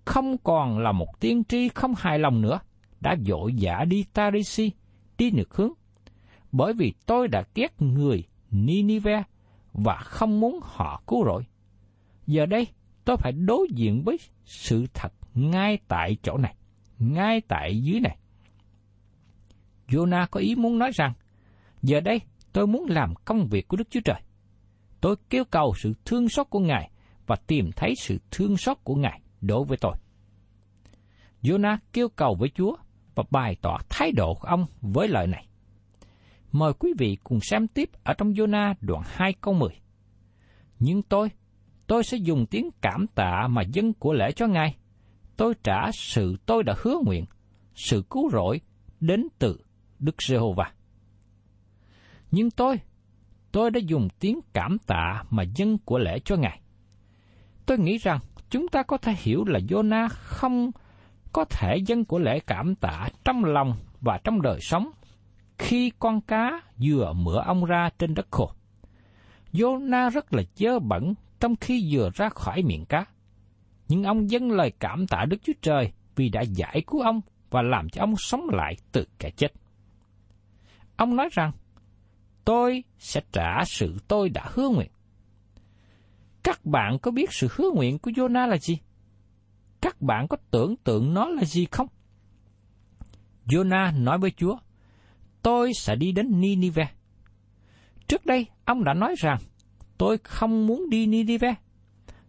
không 0.04 0.38
còn 0.38 0.78
là 0.78 0.92
một 0.92 1.20
tiên 1.20 1.44
tri 1.44 1.68
không 1.68 1.94
hài 1.96 2.18
lòng 2.18 2.40
nữa, 2.40 2.60
đã 3.00 3.16
dội 3.26 3.54
dã 3.54 3.84
đi 3.84 4.04
Tarisi, 4.12 4.72
đi 5.18 5.30
ngược 5.30 5.56
hướng. 5.56 5.72
Bởi 6.52 6.72
vì 6.72 6.92
tôi 7.06 7.28
đã 7.28 7.44
ghét 7.54 7.82
người 7.82 8.24
Ninive 8.50 9.22
và 9.72 9.96
không 9.96 10.40
muốn 10.40 10.60
họ 10.62 11.02
cứu 11.06 11.24
rỗi. 11.24 11.44
Giờ 12.26 12.46
đây, 12.46 12.66
tôi 13.04 13.16
phải 13.16 13.32
đối 13.32 13.68
diện 13.70 14.02
với 14.04 14.18
sự 14.44 14.86
thật 14.94 15.12
ngay 15.34 15.78
tại 15.88 16.16
chỗ 16.22 16.36
này, 16.36 16.54
ngay 16.98 17.40
tại 17.48 17.80
dưới 17.82 18.00
này. 18.00 18.18
Jonah 19.88 20.26
có 20.30 20.40
ý 20.40 20.54
muốn 20.54 20.78
nói 20.78 20.90
rằng, 20.94 21.12
giờ 21.82 22.00
đây 22.00 22.20
tôi 22.52 22.66
muốn 22.66 22.86
làm 22.88 23.14
công 23.24 23.48
việc 23.48 23.68
của 23.68 23.76
Đức 23.76 23.90
Chúa 23.90 24.00
Trời. 24.04 24.20
Tôi 25.00 25.16
kêu 25.30 25.44
cầu 25.44 25.74
sự 25.82 25.92
thương 26.04 26.28
xót 26.28 26.50
của 26.50 26.60
Ngài 26.60 26.90
và 27.26 27.36
tìm 27.46 27.70
thấy 27.76 27.94
sự 27.98 28.18
thương 28.30 28.56
xót 28.56 28.76
của 28.84 28.94
Ngài 28.94 29.20
đối 29.40 29.64
với 29.64 29.78
tôi. 29.80 29.92
Jonah 31.42 31.78
kêu 31.92 32.08
cầu 32.08 32.36
với 32.38 32.48
Chúa 32.54 32.76
và 33.14 33.24
bày 33.30 33.56
tỏ 33.62 33.78
thái 33.88 34.12
độ 34.12 34.34
của 34.34 34.48
ông 34.48 34.66
với 34.80 35.08
lời 35.08 35.26
này. 35.26 35.46
Mời 36.52 36.72
quý 36.72 36.92
vị 36.98 37.16
cùng 37.24 37.38
xem 37.40 37.68
tiếp 37.68 37.90
ở 38.04 38.14
trong 38.18 38.32
Jonah 38.32 38.74
đoạn 38.80 39.02
2 39.06 39.32
câu 39.40 39.54
10. 39.54 39.68
Nhưng 40.78 41.02
tôi, 41.02 41.30
tôi 41.86 42.04
sẽ 42.04 42.16
dùng 42.16 42.46
tiếng 42.46 42.70
cảm 42.82 43.06
tạ 43.14 43.48
mà 43.50 43.62
dân 43.62 43.92
của 43.92 44.12
lễ 44.12 44.32
cho 44.32 44.46
Ngài. 44.46 44.76
Tôi 45.38 45.54
trả 45.64 45.92
sự 45.92 46.36
tôi 46.46 46.62
đã 46.62 46.74
hứa 46.82 46.96
nguyện, 47.04 47.24
sự 47.74 48.02
cứu 48.10 48.30
rỗi 48.30 48.60
đến 49.00 49.28
từ 49.38 49.58
Đức 49.98 50.22
Giê-hô-va. 50.22 50.72
Nhưng 52.30 52.50
tôi, 52.50 52.80
tôi 53.52 53.70
đã 53.70 53.80
dùng 53.86 54.08
tiếng 54.20 54.40
cảm 54.52 54.78
tạ 54.86 55.24
mà 55.30 55.42
dân 55.42 55.78
của 55.78 55.98
lễ 55.98 56.18
cho 56.24 56.36
Ngài. 56.36 56.60
Tôi 57.66 57.78
nghĩ 57.78 57.98
rằng 57.98 58.18
chúng 58.50 58.68
ta 58.68 58.82
có 58.82 58.96
thể 58.96 59.14
hiểu 59.18 59.44
là 59.44 59.58
Jonah 59.58 60.08
không 60.10 60.70
có 61.32 61.44
thể 61.44 61.76
dân 61.86 62.04
của 62.04 62.18
lễ 62.18 62.40
cảm 62.40 62.74
tạ 62.74 63.08
trong 63.24 63.44
lòng 63.44 63.74
và 64.00 64.18
trong 64.24 64.42
đời 64.42 64.58
sống 64.60 64.90
khi 65.58 65.92
con 65.98 66.20
cá 66.20 66.60
vừa 66.82 67.12
mửa 67.12 67.40
ông 67.46 67.64
ra 67.64 67.90
trên 67.98 68.14
đất 68.14 68.26
khô. 68.30 68.50
Jonah 69.52 70.10
rất 70.10 70.34
là 70.34 70.42
dơ 70.54 70.78
bẩn 70.78 71.14
trong 71.40 71.56
khi 71.56 71.88
vừa 71.96 72.10
ra 72.14 72.28
khỏi 72.28 72.62
miệng 72.62 72.84
cá. 72.84 73.04
Nhưng 73.88 74.02
ông 74.02 74.30
dâng 74.30 74.50
lời 74.50 74.72
cảm 74.80 75.06
tạ 75.06 75.24
Đức 75.28 75.36
Chúa 75.42 75.52
Trời 75.62 75.92
vì 76.16 76.28
đã 76.28 76.40
giải 76.40 76.82
cứu 76.86 77.00
ông 77.00 77.20
và 77.50 77.62
làm 77.62 77.88
cho 77.88 78.02
ông 78.02 78.14
sống 78.16 78.48
lại 78.52 78.76
từ 78.92 79.04
kẻ 79.18 79.30
chết. 79.30 79.52
Ông 80.96 81.16
nói 81.16 81.28
rằng, 81.32 81.52
tôi 82.44 82.84
sẽ 82.98 83.20
trả 83.32 83.64
sự 83.66 83.96
tôi 84.08 84.28
đã 84.28 84.44
hứa 84.54 84.68
nguyện. 84.68 84.90
Các 86.42 86.64
bạn 86.64 86.98
có 86.98 87.10
biết 87.10 87.28
sự 87.32 87.48
hứa 87.50 87.70
nguyện 87.74 87.98
của 87.98 88.10
Jonah 88.10 88.48
là 88.48 88.56
gì? 88.56 88.78
Các 89.80 90.02
bạn 90.02 90.28
có 90.28 90.36
tưởng 90.50 90.76
tượng 90.76 91.14
nó 91.14 91.28
là 91.28 91.44
gì 91.44 91.66
không? 91.70 91.86
Jonah 93.46 94.04
nói 94.04 94.18
với 94.18 94.30
Chúa, 94.30 94.56
tôi 95.42 95.72
sẽ 95.74 95.96
đi 95.96 96.12
đến 96.12 96.40
Ninive. 96.40 96.88
Trước 98.06 98.26
đây, 98.26 98.46
ông 98.64 98.84
đã 98.84 98.94
nói 98.94 99.14
rằng, 99.18 99.38
tôi 99.98 100.18
không 100.18 100.66
muốn 100.66 100.90
đi 100.90 101.06
Ninive. 101.06 101.54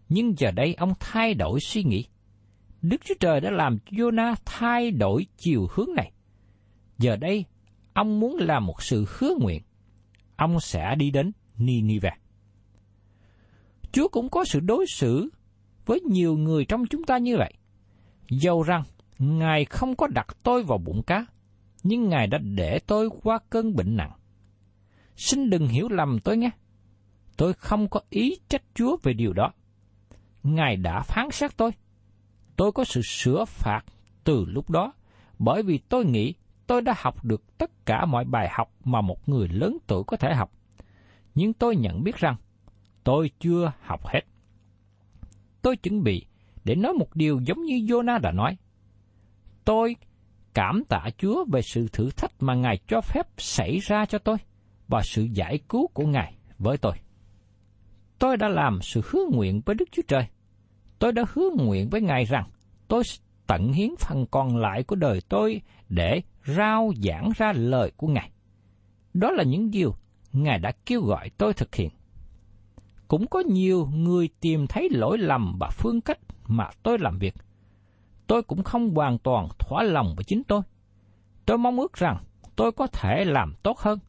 Nhưng 0.10 0.38
giờ 0.38 0.52
đây 0.52 0.74
ông 0.74 0.94
thay 1.00 1.34
đổi 1.34 1.60
suy 1.60 1.84
nghĩ. 1.84 2.06
Đức 2.82 2.98
Chúa 3.06 3.16
Trời 3.20 3.42
đã 3.42 3.52
làm 3.52 3.78
Jonah 3.86 4.36
thay 4.46 4.92
đổi 4.92 5.26
chiều 5.38 5.68
hướng 5.72 5.90
này. 5.96 6.12
Giờ 6.98 7.16
đây, 7.16 7.46
ông 7.94 8.20
muốn 8.20 8.36
làm 8.40 8.66
một 8.66 8.84
sự 8.84 9.06
hứa 9.10 9.34
nguyện. 9.40 9.62
Ông 10.36 10.60
sẽ 10.60 10.96
đi 10.98 11.12
đến 11.12 11.32
Ninive. 11.58 12.12
Chúa 13.92 14.08
cũng 14.08 14.30
có 14.30 14.46
sự 14.46 14.60
đối 14.60 14.86
xử 14.96 15.30
với 15.86 16.00
nhiều 16.00 16.38
người 16.38 16.66
trong 16.66 16.86
chúng 16.90 17.04
ta 17.04 17.18
như 17.18 17.38
vậy. 17.38 17.54
Dầu 18.30 18.64
rằng, 18.64 18.84
Ngài 19.20 19.66
không 19.66 19.96
có 19.96 20.08
đặt 20.08 20.38
tôi 20.44 20.64
vào 20.64 20.78
bụng 20.78 21.04
cá, 21.04 21.26
nhưng 21.84 22.10
Ngài 22.10 22.28
đã 22.28 22.38
để 22.38 22.80
tôi 22.88 23.10
qua 23.24 23.40
cơn 23.50 23.76
bệnh 23.76 23.96
nặng. 23.96 24.12
Xin 25.16 25.50
đừng 25.50 25.68
hiểu 25.68 25.90
lầm 25.90 26.20
tôi 26.20 26.38
nhé. 26.38 26.50
Tôi 27.38 27.54
không 27.54 27.88
có 27.88 28.02
ý 28.10 28.36
trách 28.50 28.64
Chúa 28.74 28.98
về 29.04 29.14
điều 29.14 29.34
đó. 29.34 29.52
Ngài 30.56 30.76
đã 30.76 31.02
phán 31.02 31.32
xét 31.32 31.58
tôi. 31.58 31.72
Tôi 32.56 32.72
có 32.72 32.84
sự 32.84 33.02
sửa 33.02 33.46
phạt 33.46 33.82
từ 34.24 34.46
lúc 34.48 34.70
đó, 34.70 34.94
bởi 35.40 35.64
vì 35.64 35.78
tôi 35.78 36.06
nghĩ 36.06 36.34
tôi 36.68 36.82
đã 36.82 36.94
học 36.98 37.26
được 37.26 37.58
tất 37.58 37.86
cả 37.86 38.06
mọi 38.06 38.26
bài 38.26 38.50
học 38.52 38.72
mà 38.84 39.02
một 39.02 39.30
người 39.30 39.48
lớn 39.48 39.78
tuổi 39.88 40.04
có 40.08 40.18
thể 40.18 40.34
học. 40.34 40.52
Nhưng 41.36 41.54
tôi 41.54 41.76
nhận 41.76 42.04
biết 42.04 42.16
rằng, 42.16 42.36
tôi 43.04 43.32
chưa 43.40 43.72
học 43.82 44.08
hết. 44.08 44.22
Tôi 45.62 45.76
chuẩn 45.78 46.04
bị 46.04 46.26
để 46.64 46.76
nói 46.76 46.94
một 46.94 47.16
điều 47.16 47.40
giống 47.46 47.62
như 47.62 47.76
Jonah 47.76 48.20
đã 48.20 48.32
nói. 48.32 48.58
Tôi 49.66 49.96
cảm 50.54 50.84
tạ 50.90 51.06
Chúa 51.18 51.46
về 51.52 51.62
sự 51.62 51.88
thử 51.94 52.10
thách 52.18 52.32
mà 52.40 52.56
Ngài 52.56 52.80
cho 52.88 53.02
phép 53.02 53.28
xảy 53.38 53.80
ra 53.80 54.06
cho 54.06 54.18
tôi 54.18 54.38
và 54.88 55.02
sự 55.04 55.28
giải 55.34 55.60
cứu 55.70 55.88
của 55.94 56.06
Ngài 56.06 56.36
với 56.58 56.78
tôi. 56.78 56.94
Tôi 58.20 58.38
đã 58.38 58.48
làm 58.48 58.80
sự 58.82 59.02
hứa 59.06 59.26
nguyện 59.32 59.62
với 59.66 59.76
Đức 59.76 59.90
Chúa 59.92 60.02
Trời. 60.08 60.28
Tôi 61.00 61.12
đã 61.12 61.24
hứa 61.34 61.50
nguyện 61.58 61.90
với 61.90 62.02
Ngài 62.02 62.26
rằng 62.26 62.50
tôi 62.88 63.04
tận 63.48 63.74
hiến 63.74 63.90
phần 64.00 64.26
còn 64.32 64.58
lại 64.58 64.84
của 64.84 64.96
đời 64.96 65.22
tôi 65.30 65.62
để 65.90 66.22
rao 66.46 66.92
giảng 67.04 67.32
ra 67.38 67.54
lời 67.56 67.92
của 67.98 68.08
Ngài. 68.08 68.32
Đó 69.14 69.32
là 69.32 69.44
những 69.44 69.72
điều 69.72 69.96
Ngài 70.34 70.60
đã 70.60 70.72
kêu 70.86 71.02
gọi 71.02 71.30
tôi 71.30 71.54
thực 71.54 71.76
hiện. 71.76 71.90
Cũng 73.08 73.28
có 73.28 73.40
nhiều 73.40 73.86
người 73.86 74.30
tìm 74.40 74.68
thấy 74.68 74.90
lỗi 74.92 75.18
lầm 75.18 75.58
và 75.60 75.70
phương 75.70 76.02
cách 76.02 76.20
mà 76.48 76.70
tôi 76.84 76.98
làm 77.00 77.20
việc. 77.20 77.34
Tôi 78.28 78.44
cũng 78.44 78.64
không 78.64 78.90
hoàn 78.96 79.18
toàn 79.18 79.48
thỏa 79.60 79.84
lòng 79.84 80.14
với 80.16 80.24
chính 80.24 80.44
tôi. 80.44 80.62
Tôi 81.46 81.58
mong 81.58 81.80
ước 81.80 81.94
rằng 81.94 82.24
tôi 82.56 82.72
có 82.72 82.88
thể 82.88 83.26
làm 83.26 83.54
tốt 83.64 83.80
hơn. 83.80 84.00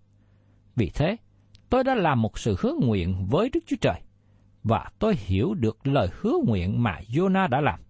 Vì 0.76 0.90
thế, 0.94 1.16
tôi 1.70 1.84
đã 1.84 1.94
làm 1.94 2.22
một 2.22 2.38
sự 2.38 2.56
hứa 2.58 2.74
nguyện 2.80 3.26
với 3.30 3.50
Đức 3.52 3.60
Chúa 3.66 3.76
Trời, 3.80 4.00
và 4.64 4.88
tôi 4.98 5.14
hiểu 5.16 5.54
được 5.54 5.86
lời 5.86 6.08
hứa 6.20 6.34
nguyện 6.46 6.82
mà 6.82 6.98
Jonah 7.08 7.48
đã 7.48 7.60
làm. 7.60 7.80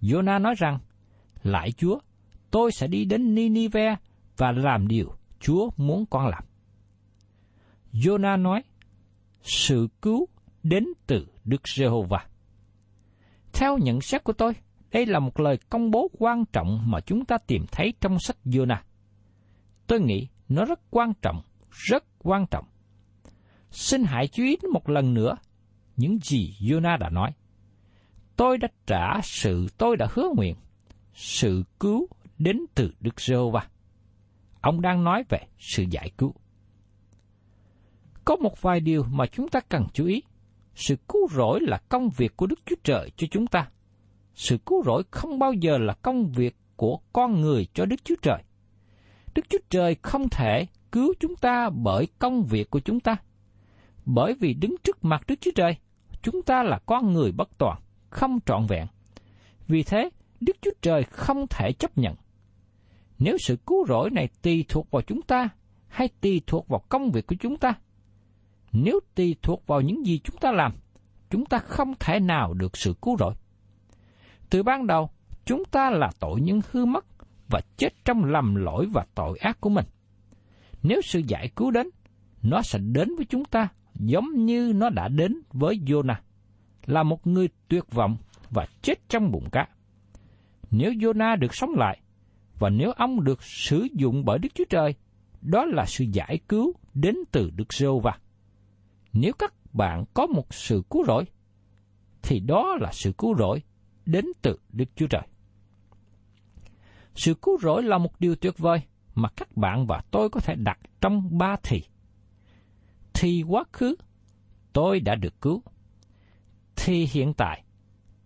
Jonah 0.00 0.42
nói 0.42 0.54
rằng, 0.58 0.78
lại 1.42 1.72
Chúa, 1.72 1.98
tôi 2.50 2.70
sẽ 2.72 2.86
đi 2.86 3.04
đến 3.04 3.34
Ninive 3.34 3.96
và 4.36 4.52
làm 4.52 4.88
điều 4.88 5.14
Chúa 5.40 5.70
muốn 5.76 6.06
con 6.06 6.26
làm. 6.26 6.44
Jonah 7.92 8.42
nói, 8.42 8.62
sự 9.42 9.88
cứu 10.02 10.26
đến 10.62 10.84
từ 11.06 11.26
Đức 11.44 11.68
Giê-hô-va. 11.68 12.26
Theo 13.52 13.78
nhận 13.78 14.00
xét 14.00 14.24
của 14.24 14.32
tôi, 14.32 14.52
đây 14.90 15.06
là 15.06 15.18
một 15.18 15.40
lời 15.40 15.58
công 15.68 15.90
bố 15.90 16.10
quan 16.18 16.44
trọng 16.52 16.90
mà 16.90 17.00
chúng 17.00 17.24
ta 17.24 17.38
tìm 17.46 17.64
thấy 17.72 17.94
trong 18.00 18.18
sách 18.20 18.36
Jonah. 18.44 18.82
Tôi 19.86 20.00
nghĩ 20.00 20.28
nó 20.48 20.64
rất 20.64 20.80
quan 20.90 21.12
trọng, 21.22 21.42
rất 21.70 22.04
quan 22.18 22.46
trọng. 22.46 22.64
Xin 23.70 24.04
hãy 24.04 24.28
chú 24.28 24.42
ý 24.42 24.56
một 24.72 24.88
lần 24.88 25.14
nữa 25.14 25.36
những 25.96 26.18
gì 26.22 26.54
Jonah 26.60 26.98
đã 26.98 27.10
nói. 27.10 27.30
Tôi 28.36 28.58
đã 28.58 28.68
trả 28.86 29.20
sự 29.22 29.68
tôi 29.78 29.96
đã 29.96 30.06
hứa 30.10 30.28
nguyện, 30.36 30.54
sự 31.14 31.64
cứu 31.80 32.08
đến 32.38 32.60
từ 32.74 32.90
Đức 33.00 33.20
Giê-hô-va. 33.20 33.68
Ông 34.60 34.80
đang 34.80 35.04
nói 35.04 35.24
về 35.28 35.38
sự 35.58 35.84
giải 35.90 36.10
cứu. 36.18 36.34
Có 38.24 38.36
một 38.36 38.62
vài 38.62 38.80
điều 38.80 39.04
mà 39.04 39.26
chúng 39.26 39.48
ta 39.48 39.60
cần 39.60 39.86
chú 39.92 40.06
ý. 40.06 40.22
Sự 40.74 40.96
cứu 41.08 41.28
rỗi 41.30 41.60
là 41.62 41.78
công 41.88 42.08
việc 42.08 42.36
của 42.36 42.46
Đức 42.46 42.60
Chúa 42.66 42.76
Trời 42.84 43.10
cho 43.16 43.26
chúng 43.30 43.46
ta. 43.46 43.68
Sự 44.34 44.58
cứu 44.66 44.82
rỗi 44.84 45.02
không 45.10 45.38
bao 45.38 45.52
giờ 45.52 45.78
là 45.78 45.94
công 45.94 46.32
việc 46.32 46.56
của 46.76 46.98
con 47.12 47.40
người 47.40 47.66
cho 47.74 47.84
Đức 47.84 48.04
Chúa 48.04 48.14
Trời. 48.22 48.42
Đức 49.34 49.42
Chúa 49.48 49.58
Trời 49.70 49.96
không 50.02 50.28
thể 50.28 50.66
cứu 50.92 51.14
chúng 51.20 51.36
ta 51.36 51.70
bởi 51.70 52.08
công 52.18 52.44
việc 52.44 52.70
của 52.70 52.80
chúng 52.80 53.00
ta. 53.00 53.16
Bởi 54.04 54.34
vì 54.40 54.54
đứng 54.54 54.74
trước 54.82 55.04
mặt 55.04 55.22
Đức 55.26 55.34
Chúa 55.40 55.50
Trời, 55.54 55.76
chúng 56.24 56.42
ta 56.42 56.62
là 56.62 56.78
con 56.86 57.12
người 57.12 57.32
bất 57.32 57.48
toàn, 57.58 57.80
không 58.10 58.38
trọn 58.46 58.66
vẹn. 58.66 58.86
Vì 59.68 59.82
thế, 59.82 60.10
Đức 60.40 60.56
Chúa 60.62 60.70
Trời 60.82 61.02
không 61.02 61.46
thể 61.50 61.72
chấp 61.72 61.98
nhận. 61.98 62.14
Nếu 63.18 63.36
sự 63.40 63.56
cứu 63.66 63.86
rỗi 63.88 64.10
này 64.10 64.28
tùy 64.42 64.64
thuộc 64.68 64.90
vào 64.90 65.02
chúng 65.02 65.22
ta, 65.22 65.48
hay 65.88 66.08
tùy 66.20 66.42
thuộc 66.46 66.68
vào 66.68 66.80
công 66.88 67.10
việc 67.10 67.26
của 67.26 67.36
chúng 67.40 67.56
ta, 67.56 67.74
nếu 68.72 69.00
tùy 69.14 69.36
thuộc 69.42 69.66
vào 69.66 69.80
những 69.80 70.06
gì 70.06 70.18
chúng 70.24 70.36
ta 70.36 70.52
làm, 70.52 70.72
chúng 71.30 71.46
ta 71.46 71.58
không 71.58 71.92
thể 72.00 72.20
nào 72.20 72.54
được 72.54 72.76
sự 72.76 72.94
cứu 73.02 73.16
rỗi. 73.18 73.34
Từ 74.50 74.62
ban 74.62 74.86
đầu, 74.86 75.10
chúng 75.44 75.64
ta 75.64 75.90
là 75.90 76.10
tội 76.20 76.40
nhân 76.40 76.60
hư 76.70 76.84
mất 76.84 77.04
và 77.48 77.60
chết 77.76 78.04
trong 78.04 78.24
lầm 78.24 78.54
lỗi 78.54 78.86
và 78.92 79.06
tội 79.14 79.38
ác 79.38 79.60
của 79.60 79.70
mình. 79.70 79.86
Nếu 80.82 81.00
sự 81.04 81.20
giải 81.28 81.50
cứu 81.56 81.70
đến, 81.70 81.86
nó 82.42 82.62
sẽ 82.62 82.78
đến 82.78 83.08
với 83.16 83.26
chúng 83.26 83.44
ta 83.44 83.68
giống 83.94 84.44
như 84.44 84.72
nó 84.76 84.90
đã 84.90 85.08
đến 85.08 85.40
với 85.52 85.78
Jonah, 85.86 86.14
là 86.86 87.02
một 87.02 87.26
người 87.26 87.48
tuyệt 87.68 87.84
vọng 87.90 88.16
và 88.50 88.66
chết 88.82 89.08
trong 89.08 89.30
bụng 89.32 89.50
cá. 89.52 89.68
Nếu 90.70 90.92
Jonah 90.92 91.38
được 91.38 91.54
sống 91.54 91.70
lại, 91.74 92.00
và 92.58 92.70
nếu 92.70 92.92
ông 92.92 93.24
được 93.24 93.42
sử 93.42 93.86
dụng 93.92 94.24
bởi 94.24 94.38
Đức 94.38 94.48
Chúa 94.54 94.64
Trời, 94.70 94.94
đó 95.40 95.64
là 95.64 95.84
sự 95.86 96.04
giải 96.12 96.38
cứu 96.48 96.74
đến 96.94 97.16
từ 97.32 97.50
Đức 97.56 97.72
Giêsu 97.72 98.00
va. 98.00 98.18
Nếu 99.12 99.32
các 99.38 99.54
bạn 99.72 100.04
có 100.14 100.26
một 100.26 100.54
sự 100.54 100.82
cứu 100.90 101.04
rỗi, 101.04 101.24
thì 102.22 102.40
đó 102.40 102.76
là 102.80 102.90
sự 102.92 103.12
cứu 103.18 103.36
rỗi 103.38 103.62
đến 104.06 104.24
từ 104.42 104.58
Đức 104.72 104.84
Chúa 104.96 105.06
Trời. 105.06 105.22
Sự 107.14 107.34
cứu 107.34 107.58
rỗi 107.62 107.82
là 107.82 107.98
một 107.98 108.20
điều 108.20 108.36
tuyệt 108.36 108.58
vời 108.58 108.78
mà 109.14 109.28
các 109.36 109.56
bạn 109.56 109.86
và 109.86 110.02
tôi 110.10 110.28
có 110.30 110.40
thể 110.40 110.54
đặt 110.54 110.78
trong 111.00 111.38
ba 111.38 111.56
thì. 111.62 111.82
Thì 113.14 113.42
quá 113.48 113.64
khứ, 113.72 113.96
tôi 114.72 115.00
đã 115.00 115.14
được 115.14 115.40
cứu. 115.40 115.62
Thì 116.76 117.06
hiện 117.12 117.34
tại, 117.34 117.64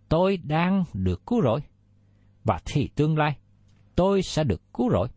tôi 0.09 0.37
đang 0.37 0.83
được 0.93 1.25
cứu 1.25 1.41
rỗi. 1.41 1.59
Và 2.43 2.59
thì 2.65 2.89
tương 2.95 3.17
lai, 3.17 3.37
tôi 3.95 4.21
sẽ 4.21 4.43
được 4.43 4.61
cứu 4.73 4.89
rỗi. 4.91 5.07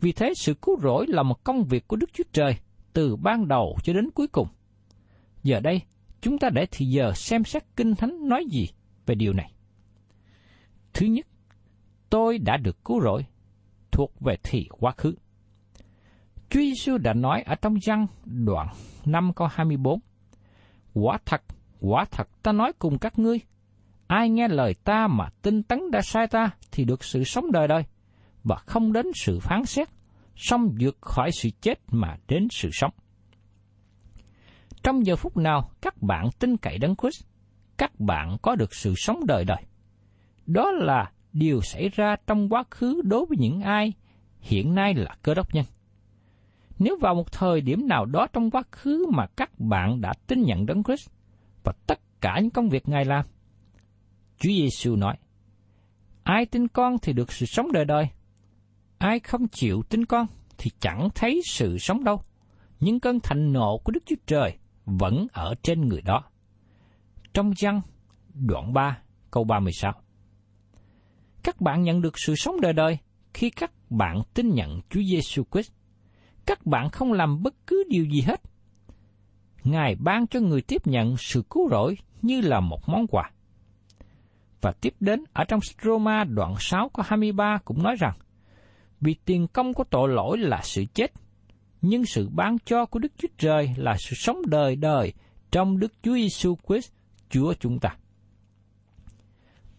Vì 0.00 0.12
thế 0.12 0.32
sự 0.36 0.54
cứu 0.54 0.80
rỗi 0.82 1.06
là 1.08 1.22
một 1.22 1.44
công 1.44 1.64
việc 1.64 1.88
của 1.88 1.96
Đức 1.96 2.10
Chúa 2.12 2.24
Trời 2.32 2.56
từ 2.92 3.16
ban 3.16 3.48
đầu 3.48 3.76
cho 3.84 3.92
đến 3.92 4.10
cuối 4.10 4.26
cùng. 4.28 4.48
Giờ 5.42 5.60
đây, 5.60 5.80
chúng 6.20 6.38
ta 6.38 6.50
để 6.50 6.66
thì 6.70 6.86
giờ 6.86 7.12
xem 7.14 7.44
xét 7.44 7.62
Kinh 7.76 7.94
Thánh 7.94 8.28
nói 8.28 8.44
gì 8.50 8.68
về 9.06 9.14
điều 9.14 9.32
này. 9.32 9.52
Thứ 10.92 11.06
nhất, 11.06 11.26
tôi 12.10 12.38
đã 12.38 12.56
được 12.56 12.84
cứu 12.84 13.00
rỗi, 13.00 13.24
thuộc 13.90 14.20
về 14.20 14.36
thì 14.42 14.68
quá 14.70 14.92
khứ. 14.96 15.14
Chúa 16.50 16.60
Giêsu 16.60 16.98
đã 16.98 17.12
nói 17.12 17.42
ở 17.42 17.54
trong 17.54 17.74
răng 17.74 18.06
đoạn 18.24 18.68
5 19.04 19.32
câu 19.36 19.48
24, 19.52 20.00
Quả 20.94 21.18
thật, 21.26 21.42
quả 21.80 22.04
thật 22.10 22.28
ta 22.42 22.52
nói 22.52 22.72
cùng 22.78 22.98
các 22.98 23.18
ngươi, 23.18 23.40
ai 24.06 24.30
nghe 24.30 24.48
lời 24.48 24.74
ta 24.74 25.06
mà 25.06 25.28
tin 25.42 25.62
tấn 25.62 25.90
đã 25.90 26.00
sai 26.02 26.26
ta 26.26 26.50
thì 26.72 26.84
được 26.84 27.04
sự 27.04 27.24
sống 27.24 27.52
đời 27.52 27.68
đời, 27.68 27.82
và 28.44 28.56
không 28.56 28.92
đến 28.92 29.06
sự 29.14 29.38
phán 29.40 29.64
xét, 29.64 29.88
song 30.36 30.74
vượt 30.80 30.98
khỏi 31.00 31.30
sự 31.32 31.50
chết 31.60 31.80
mà 31.90 32.16
đến 32.28 32.48
sự 32.50 32.68
sống. 32.72 32.92
Trong 34.82 35.06
giờ 35.06 35.16
phút 35.16 35.36
nào 35.36 35.70
các 35.80 36.02
bạn 36.02 36.28
tin 36.38 36.56
cậy 36.56 36.78
đấng 36.78 36.96
Christ, 36.96 37.24
các 37.78 38.00
bạn 38.00 38.36
có 38.42 38.54
được 38.56 38.74
sự 38.74 38.94
sống 38.96 39.26
đời 39.26 39.44
đời. 39.44 39.62
Đó 40.46 40.70
là 40.70 41.10
điều 41.32 41.60
xảy 41.60 41.88
ra 41.88 42.16
trong 42.26 42.48
quá 42.48 42.64
khứ 42.70 43.02
đối 43.04 43.26
với 43.26 43.36
những 43.40 43.60
ai 43.60 43.92
hiện 44.40 44.74
nay 44.74 44.94
là 44.94 45.16
cơ 45.22 45.34
đốc 45.34 45.54
nhân. 45.54 45.64
Nếu 46.80 46.96
vào 47.00 47.14
một 47.14 47.32
thời 47.32 47.60
điểm 47.60 47.88
nào 47.88 48.06
đó 48.06 48.26
trong 48.32 48.50
quá 48.50 48.62
khứ 48.72 49.06
mà 49.12 49.26
các 49.26 49.60
bạn 49.60 50.00
đã 50.00 50.12
tin 50.26 50.42
nhận 50.42 50.66
đấng 50.66 50.84
Christ 50.84 51.10
và 51.64 51.72
tất 51.86 52.00
cả 52.20 52.38
những 52.40 52.50
công 52.50 52.68
việc 52.68 52.88
Ngài 52.88 53.04
làm, 53.04 53.24
Chúa 54.38 54.50
Giêsu 54.50 54.96
nói, 54.96 55.16
ai 56.22 56.46
tin 56.46 56.68
con 56.68 56.98
thì 57.02 57.12
được 57.12 57.32
sự 57.32 57.46
sống 57.46 57.72
đời 57.72 57.84
đời, 57.84 58.04
ai 58.98 59.20
không 59.20 59.48
chịu 59.48 59.82
tin 59.88 60.06
con 60.06 60.26
thì 60.58 60.70
chẳng 60.80 61.08
thấy 61.14 61.40
sự 61.44 61.78
sống 61.78 62.04
đâu. 62.04 62.22
Nhưng 62.80 63.00
cơn 63.00 63.20
thạnh 63.20 63.52
nộ 63.52 63.78
của 63.84 63.92
Đức 63.92 64.02
Chúa 64.06 64.16
Trời 64.26 64.58
vẫn 64.84 65.26
ở 65.32 65.54
trên 65.62 65.80
người 65.80 66.02
đó. 66.02 66.22
Trong 67.34 67.52
văn 67.62 67.80
đoạn 68.34 68.72
3 68.72 68.98
câu 69.30 69.44
36 69.44 69.92
Các 71.42 71.60
bạn 71.60 71.82
nhận 71.82 72.00
được 72.02 72.14
sự 72.26 72.34
sống 72.36 72.60
đời 72.60 72.72
đời 72.72 72.98
khi 73.34 73.50
các 73.50 73.72
bạn 73.90 74.22
tin 74.34 74.48
nhận 74.54 74.80
Chúa 74.90 75.00
Giêsu 75.10 75.42
Christ. 75.52 75.72
Các 76.46 76.66
bạn 76.66 76.90
không 76.90 77.12
làm 77.12 77.42
bất 77.42 77.54
cứ 77.66 77.84
điều 77.88 78.04
gì 78.04 78.20
hết. 78.20 78.40
Ngài 79.64 79.94
ban 79.94 80.26
cho 80.26 80.40
người 80.40 80.62
tiếp 80.62 80.86
nhận 80.86 81.16
sự 81.16 81.42
cứu 81.50 81.68
rỗi 81.70 81.96
như 82.22 82.40
là 82.40 82.60
một 82.60 82.88
món 82.88 83.06
quà. 83.06 83.30
Và 84.60 84.72
tiếp 84.80 84.94
đến 85.00 85.24
ở 85.32 85.44
trong 85.44 85.60
Roma 85.82 86.24
đoạn 86.24 86.54
6 86.58 86.88
có 86.92 87.02
23 87.06 87.58
cũng 87.64 87.82
nói 87.82 87.96
rằng, 87.98 88.18
vì 89.00 89.14
tiền 89.24 89.46
công 89.52 89.74
của 89.74 89.84
tội 89.84 90.08
lỗi 90.08 90.38
là 90.38 90.60
sự 90.62 90.84
chết, 90.94 91.12
nhưng 91.82 92.06
sự 92.06 92.28
ban 92.28 92.58
cho 92.58 92.86
của 92.86 92.98
Đức 92.98 93.12
Chúa 93.18 93.28
Trời 93.38 93.70
là 93.76 93.96
sự 93.98 94.14
sống 94.16 94.38
đời 94.46 94.76
đời 94.76 95.12
trong 95.50 95.78
Đức 95.78 95.92
Chúa 96.02 96.14
Giêsu 96.14 96.56
Christ, 96.68 96.92
Chúa 97.30 97.54
chúng 97.60 97.78
ta. 97.78 97.96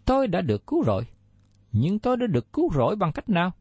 Tôi 0.06 0.28
đã 0.28 0.42
được 0.42 0.68
cứu 0.68 0.84
rỗi, 0.84 1.04
nhưng 1.72 2.00
tôi 2.00 2.18
đã 2.18 2.28
được 2.28 2.54
cứu 2.54 2.72
rỗi 2.74 2.96
bằng 2.96 3.12
cách 3.12 3.30
nào? 3.30 3.52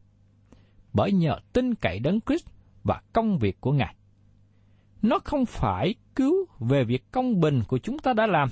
Bởi 0.93 1.11
nhờ 1.11 1.35
tin 1.53 1.75
cậy 1.75 1.99
đấng 1.99 2.19
Christ 2.21 2.47
và 2.83 3.01
công 3.13 3.37
việc 3.37 3.61
của 3.61 3.71
Ngài. 3.71 3.95
Nó 5.01 5.19
không 5.23 5.45
phải 5.45 5.95
cứu 6.15 6.33
về 6.59 6.83
việc 6.83 7.11
công 7.11 7.39
bình 7.39 7.61
của 7.67 7.77
chúng 7.77 7.99
ta 7.99 8.13
đã 8.13 8.27
làm, 8.27 8.49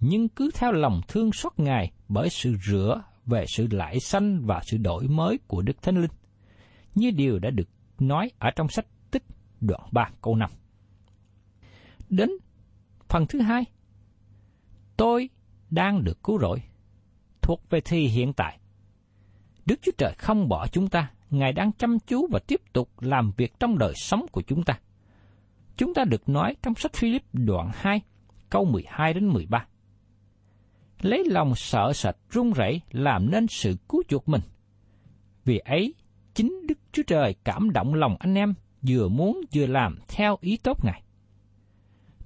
nhưng 0.00 0.28
cứ 0.28 0.50
theo 0.54 0.72
lòng 0.72 1.00
thương 1.08 1.32
xót 1.32 1.52
Ngài 1.56 1.92
bởi 2.08 2.28
sự 2.30 2.56
rửa 2.66 3.02
về 3.26 3.44
sự 3.48 3.68
lại 3.70 4.00
sanh 4.00 4.46
và 4.46 4.60
sự 4.64 4.76
đổi 4.76 5.08
mới 5.08 5.38
của 5.46 5.62
Đức 5.62 5.82
Thánh 5.82 5.96
Linh, 5.96 6.10
như 6.94 7.10
điều 7.10 7.38
đã 7.38 7.50
được 7.50 7.68
nói 7.98 8.30
ở 8.38 8.50
trong 8.56 8.68
sách 8.68 8.86
Tích 9.10 9.24
đoạn 9.60 9.80
3 9.92 10.10
câu 10.22 10.36
5. 10.36 10.50
Đến 12.08 12.30
phần 13.08 13.26
thứ 13.26 13.40
hai, 13.40 13.64
tôi 14.96 15.30
đang 15.70 16.04
được 16.04 16.22
cứu 16.22 16.38
rỗi, 16.40 16.62
thuộc 17.42 17.70
về 17.70 17.80
thì 17.80 18.06
hiện 18.06 18.32
tại. 18.32 18.58
Đức 19.66 19.76
Chúa 19.82 19.92
Trời 19.98 20.14
không 20.18 20.48
bỏ 20.48 20.66
chúng 20.66 20.88
ta, 20.88 21.10
Ngài 21.38 21.52
đang 21.52 21.72
chăm 21.72 21.98
chú 22.06 22.26
và 22.30 22.38
tiếp 22.46 22.60
tục 22.72 22.88
làm 23.00 23.32
việc 23.36 23.60
trong 23.60 23.78
đời 23.78 23.92
sống 23.96 24.26
của 24.32 24.42
chúng 24.42 24.62
ta. 24.62 24.78
Chúng 25.76 25.94
ta 25.94 26.04
được 26.04 26.28
nói 26.28 26.56
trong 26.62 26.74
sách 26.74 26.92
Philip 26.94 27.22
đoạn 27.32 27.70
2, 27.74 28.00
câu 28.50 28.64
12 28.64 29.14
đến 29.14 29.28
13 29.28 29.66
lấy 31.04 31.24
lòng 31.26 31.54
sợ 31.54 31.92
sệt 31.94 32.14
run 32.30 32.52
rẩy 32.52 32.80
làm 32.90 33.30
nên 33.30 33.46
sự 33.48 33.76
cứu 33.88 34.02
chuộc 34.08 34.28
mình. 34.28 34.40
Vì 35.44 35.58
ấy, 35.58 35.94
chính 36.34 36.66
Đức 36.66 36.78
Chúa 36.92 37.02
Trời 37.06 37.34
cảm 37.44 37.70
động 37.70 37.94
lòng 37.94 38.16
anh 38.18 38.34
em 38.34 38.54
vừa 38.88 39.08
muốn 39.08 39.40
vừa 39.54 39.66
làm 39.66 39.98
theo 40.08 40.36
ý 40.40 40.56
tốt 40.62 40.84
Ngài. 40.84 41.02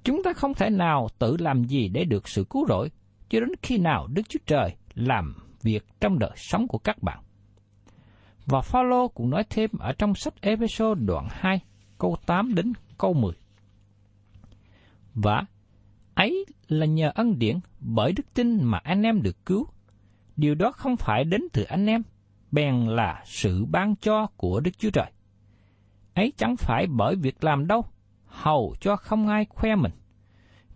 Chúng 0.04 0.22
ta 0.22 0.32
không 0.32 0.54
thể 0.54 0.70
nào 0.70 1.08
tự 1.18 1.36
làm 1.36 1.64
gì 1.64 1.88
để 1.88 2.04
được 2.04 2.28
sự 2.28 2.44
cứu 2.50 2.66
rỗi, 2.68 2.90
cho 3.28 3.40
đến 3.40 3.48
khi 3.62 3.78
nào 3.78 4.06
Đức 4.06 4.22
Chúa 4.28 4.38
Trời 4.46 4.76
làm 4.94 5.34
việc 5.62 5.84
trong 6.00 6.18
đời 6.18 6.32
sống 6.36 6.68
của 6.68 6.78
các 6.78 7.02
bạn. 7.02 7.18
Và 8.48 8.61
Phaolô 8.61 9.08
cũng 9.08 9.30
nói 9.30 9.44
thêm 9.50 9.70
ở 9.78 9.92
trong 9.92 10.14
sách 10.14 10.34
Epheso 10.40 10.94
đoạn 10.94 11.28
2, 11.30 11.61
câu 11.98 12.16
8 12.26 12.54
đến 12.54 12.72
câu 12.98 13.14
10. 13.14 13.32
Và 15.14 15.44
ấy 16.14 16.46
là 16.68 16.87
nhờ 16.87 17.11
ân 17.14 17.38
điển 17.38 17.58
bởi 17.80 18.12
đức 18.12 18.34
tin 18.34 18.64
mà 18.64 18.78
anh 18.78 19.02
em 19.02 19.22
được 19.22 19.46
cứu. 19.46 19.66
Điều 20.37 20.54
đó 20.54 20.72
không 20.72 20.96
phải 20.96 21.24
đến 21.24 21.42
từ 21.52 21.62
anh 21.62 21.87
em, 21.87 22.02
bèn 22.50 22.87
là 22.87 23.22
sự 23.26 23.64
ban 23.64 23.96
cho 23.96 24.26
của 24.37 24.61
Đức 24.61 24.78
Chúa 24.78 24.90
Trời. 24.90 25.12
Ấy 26.14 26.32
chẳng 26.37 26.56
phải 26.56 26.87
bởi 26.87 27.16
việc 27.16 27.44
làm 27.44 27.66
đâu, 27.66 27.84
hầu 28.24 28.74
cho 28.80 28.96
không 28.96 29.28
ai 29.28 29.46
khoe 29.48 29.76
mình. 29.76 29.92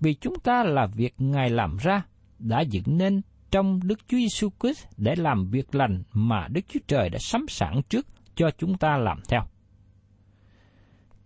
Vì 0.01 0.15
chúng 0.15 0.39
ta 0.45 0.65
là 0.65 0.87
việc 0.87 1.15
Ngài 1.19 1.51
làm 1.51 1.77
ra, 1.77 2.03
đã 2.39 2.61
dựng 2.61 2.99
nên 2.99 3.21
trong 3.53 3.81
Đức 3.85 3.99
Chúa 4.09 4.17
Giêsu 4.17 4.49
Christ 4.61 4.87
để 4.97 5.15
làm 5.17 5.51
việc 5.51 5.75
lành 5.75 6.03
mà 6.13 6.49
Đức 6.49 6.61
Chúa 6.69 6.81
Trời 6.87 7.09
đã 7.09 7.19
sắm 7.21 7.47
sẵn 7.49 7.81
trước 7.89 8.07
cho 8.35 8.51
chúng 8.59 8.79
ta 8.79 8.97
làm 8.97 9.21
theo. 9.29 9.43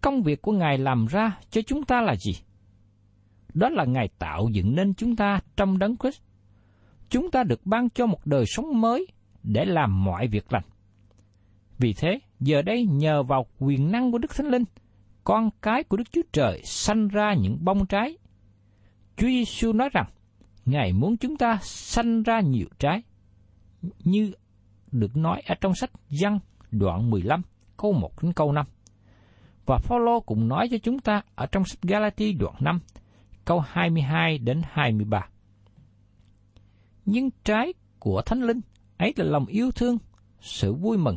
Công 0.00 0.22
việc 0.22 0.42
của 0.42 0.52
Ngài 0.52 0.78
làm 0.78 1.06
ra 1.06 1.38
cho 1.50 1.60
chúng 1.62 1.84
ta 1.84 2.00
là 2.00 2.16
gì? 2.16 2.32
đó 3.56 3.68
là 3.68 3.84
Ngài 3.84 4.08
tạo 4.18 4.48
dựng 4.52 4.74
nên 4.74 4.94
chúng 4.94 5.16
ta 5.16 5.40
trong 5.56 5.78
đấng 5.78 5.96
Christ. 5.96 6.22
Chúng 7.08 7.30
ta 7.30 7.42
được 7.42 7.66
ban 7.66 7.90
cho 7.90 8.06
một 8.06 8.26
đời 8.26 8.44
sống 8.46 8.80
mới 8.80 9.06
để 9.42 9.64
làm 9.64 10.04
mọi 10.04 10.28
việc 10.28 10.52
lành. 10.52 10.62
Vì 11.78 11.92
thế, 11.92 12.18
giờ 12.40 12.62
đây 12.62 12.86
nhờ 12.90 13.22
vào 13.22 13.46
quyền 13.58 13.92
năng 13.92 14.12
của 14.12 14.18
Đức 14.18 14.36
Thánh 14.36 14.46
Linh, 14.46 14.64
con 15.24 15.50
cái 15.62 15.84
của 15.84 15.96
Đức 15.96 16.12
Chúa 16.12 16.22
Trời 16.32 16.62
sanh 16.64 17.08
ra 17.08 17.34
những 17.34 17.58
bông 17.60 17.86
trái. 17.86 18.18
Chúa 19.16 19.26
Giêsu 19.26 19.72
nói 19.72 19.88
rằng, 19.92 20.06
Ngài 20.66 20.92
muốn 20.92 21.16
chúng 21.16 21.36
ta 21.36 21.58
sanh 21.62 22.22
ra 22.22 22.40
nhiều 22.40 22.66
trái, 22.78 23.02
như 24.04 24.32
được 24.92 25.16
nói 25.16 25.42
ở 25.46 25.54
trong 25.60 25.74
sách 25.74 25.90
Giăng 26.08 26.38
đoạn 26.70 27.10
15, 27.10 27.42
câu 27.76 27.92
1 27.92 28.22
đến 28.22 28.32
câu 28.32 28.52
5. 28.52 28.66
Và 29.66 29.78
Phaolô 29.78 30.20
cũng 30.20 30.48
nói 30.48 30.68
cho 30.70 30.78
chúng 30.78 30.98
ta 30.98 31.22
ở 31.34 31.46
trong 31.46 31.64
sách 31.64 31.82
Galati 31.82 32.32
đoạn 32.32 32.54
5, 32.60 32.80
câu 33.44 33.60
22 33.60 34.38
đến 34.38 34.62
23. 34.70 35.28
Nhưng 37.04 37.30
trái 37.44 37.72
của 37.98 38.22
Thánh 38.26 38.42
Linh, 38.42 38.60
ấy 38.96 39.12
là 39.16 39.24
lòng 39.24 39.46
yêu 39.46 39.70
thương, 39.70 39.98
sự 40.40 40.74
vui 40.74 40.98
mừng, 40.98 41.16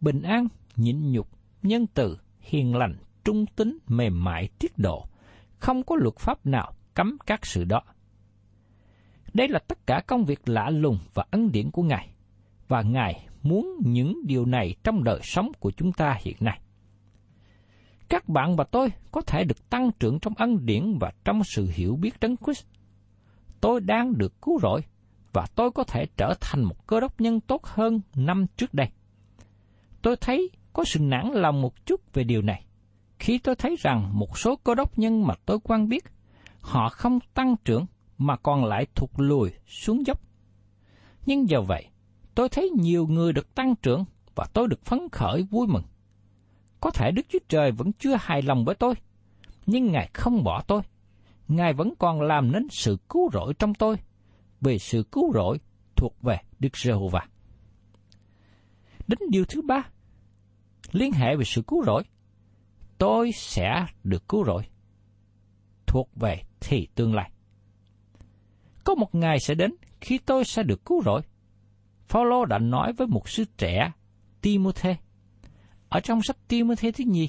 bình 0.00 0.22
an, 0.22 0.48
nhịn 0.76 1.12
nhục, 1.12 1.28
nhân 1.62 1.86
từ, 1.94 2.18
hiền 2.40 2.76
lành, 2.76 2.96
trung 3.24 3.46
tính, 3.46 3.78
mềm 3.86 4.24
mại, 4.24 4.48
tiết 4.58 4.78
độ. 4.78 5.06
Không 5.58 5.82
có 5.82 5.96
luật 5.96 6.16
pháp 6.18 6.46
nào 6.46 6.72
cấm 6.94 7.16
các 7.26 7.46
sự 7.46 7.64
đó. 7.64 7.82
Đây 9.34 9.48
là 9.48 9.58
tất 9.58 9.86
cả 9.86 10.02
công 10.06 10.24
việc 10.24 10.48
lạ 10.48 10.70
lùng 10.70 10.98
và 11.14 11.24
ân 11.30 11.52
điển 11.52 11.70
của 11.70 11.82
Ngài, 11.82 12.08
và 12.68 12.82
Ngài 12.82 13.26
muốn 13.42 13.76
những 13.84 14.20
điều 14.26 14.44
này 14.44 14.74
trong 14.84 15.04
đời 15.04 15.20
sống 15.22 15.52
của 15.60 15.70
chúng 15.70 15.92
ta 15.92 16.18
hiện 16.20 16.36
nay. 16.40 16.60
Các 18.08 18.28
bạn 18.28 18.56
và 18.56 18.64
tôi 18.64 18.92
có 19.12 19.20
thể 19.20 19.44
được 19.44 19.70
tăng 19.70 19.90
trưởng 20.00 20.18
trong 20.20 20.34
ân 20.36 20.66
điển 20.66 20.98
và 21.00 21.12
trong 21.24 21.42
sự 21.44 21.68
hiểu 21.74 21.96
biết 21.96 22.20
Đấng 22.20 22.36
Christ. 22.36 22.66
Tôi 23.60 23.80
đang 23.80 24.18
được 24.18 24.42
cứu 24.42 24.58
rỗi 24.62 24.80
và 25.32 25.46
tôi 25.54 25.70
có 25.70 25.84
thể 25.84 26.06
trở 26.16 26.34
thành 26.40 26.62
một 26.64 26.86
cơ 26.86 27.00
đốc 27.00 27.20
nhân 27.20 27.40
tốt 27.40 27.64
hơn 27.64 28.00
năm 28.14 28.46
trước 28.56 28.74
đây. 28.74 28.88
Tôi 30.02 30.16
thấy 30.16 30.50
có 30.72 30.84
sự 30.84 31.00
nản 31.00 31.26
lòng 31.32 31.62
một 31.62 31.86
chút 31.86 32.12
về 32.12 32.24
điều 32.24 32.42
này. 32.42 32.64
Khi 33.18 33.38
tôi 33.38 33.54
thấy 33.54 33.76
rằng 33.80 34.10
một 34.18 34.38
số 34.38 34.56
cơ 34.56 34.74
đốc 34.74 34.98
nhân 34.98 35.26
mà 35.26 35.34
tôi 35.46 35.58
quan 35.62 35.88
biết, 35.88 36.04
họ 36.60 36.88
không 36.88 37.18
tăng 37.34 37.56
trưởng 37.64 37.86
mà 38.20 38.36
còn 38.36 38.64
lại 38.64 38.86
thụt 38.94 39.10
lùi 39.16 39.50
xuống 39.66 40.06
dốc. 40.06 40.20
Nhưng 41.26 41.48
giờ 41.48 41.60
vậy, 41.60 41.86
tôi 42.34 42.48
thấy 42.48 42.70
nhiều 42.70 43.06
người 43.06 43.32
được 43.32 43.54
tăng 43.54 43.74
trưởng 43.82 44.04
và 44.34 44.46
tôi 44.52 44.68
được 44.68 44.84
phấn 44.84 45.08
khởi 45.12 45.42
vui 45.42 45.66
mừng. 45.66 45.82
Có 46.80 46.90
thể 46.90 47.10
Đức 47.10 47.26
Chúa 47.28 47.38
Trời 47.48 47.72
vẫn 47.72 47.92
chưa 47.92 48.16
hài 48.20 48.42
lòng 48.42 48.64
với 48.64 48.74
tôi, 48.74 48.94
nhưng 49.66 49.92
Ngài 49.92 50.10
không 50.14 50.44
bỏ 50.44 50.62
tôi. 50.66 50.82
Ngài 51.48 51.72
vẫn 51.72 51.92
còn 51.98 52.20
làm 52.20 52.52
nên 52.52 52.68
sự 52.70 52.98
cứu 53.08 53.30
rỗi 53.32 53.54
trong 53.58 53.74
tôi, 53.74 53.96
vì 54.60 54.78
sự 54.78 55.04
cứu 55.12 55.32
rỗi 55.34 55.58
thuộc 55.96 56.22
về 56.22 56.36
Đức 56.58 56.76
Giê-hô-va. 56.76 57.26
Đến 59.06 59.18
điều 59.30 59.44
thứ 59.44 59.62
ba, 59.62 59.82
liên 60.92 61.12
hệ 61.12 61.36
về 61.36 61.44
sự 61.44 61.62
cứu 61.62 61.84
rỗi. 61.84 62.02
Tôi 62.98 63.32
sẽ 63.32 63.86
được 64.04 64.28
cứu 64.28 64.44
rỗi. 64.44 64.62
Thuộc 65.86 66.10
về 66.16 66.42
thì 66.60 66.88
tương 66.94 67.14
lai. 67.14 67.30
Có 68.90 68.94
một 68.94 69.14
ngày 69.14 69.40
sẽ 69.40 69.54
đến 69.54 69.74
khi 70.00 70.18
tôi 70.18 70.44
sẽ 70.44 70.62
được 70.62 70.84
cứu 70.84 71.02
rỗi. 71.02 71.20
Phaolô 72.08 72.44
đã 72.44 72.58
nói 72.58 72.92
với 72.92 73.06
một 73.06 73.28
sư 73.28 73.44
trẻ 73.58 73.92
Timôthê 74.40 74.96
ở 75.88 76.00
trong 76.00 76.22
sách 76.22 76.36
Timôthê 76.48 76.92
thứ 76.92 77.04
nhì, 77.06 77.28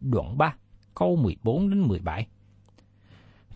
đoạn 0.00 0.38
3, 0.38 0.54
câu 0.94 1.16
14 1.16 1.70
đến 1.70 1.80
17. 1.88 2.26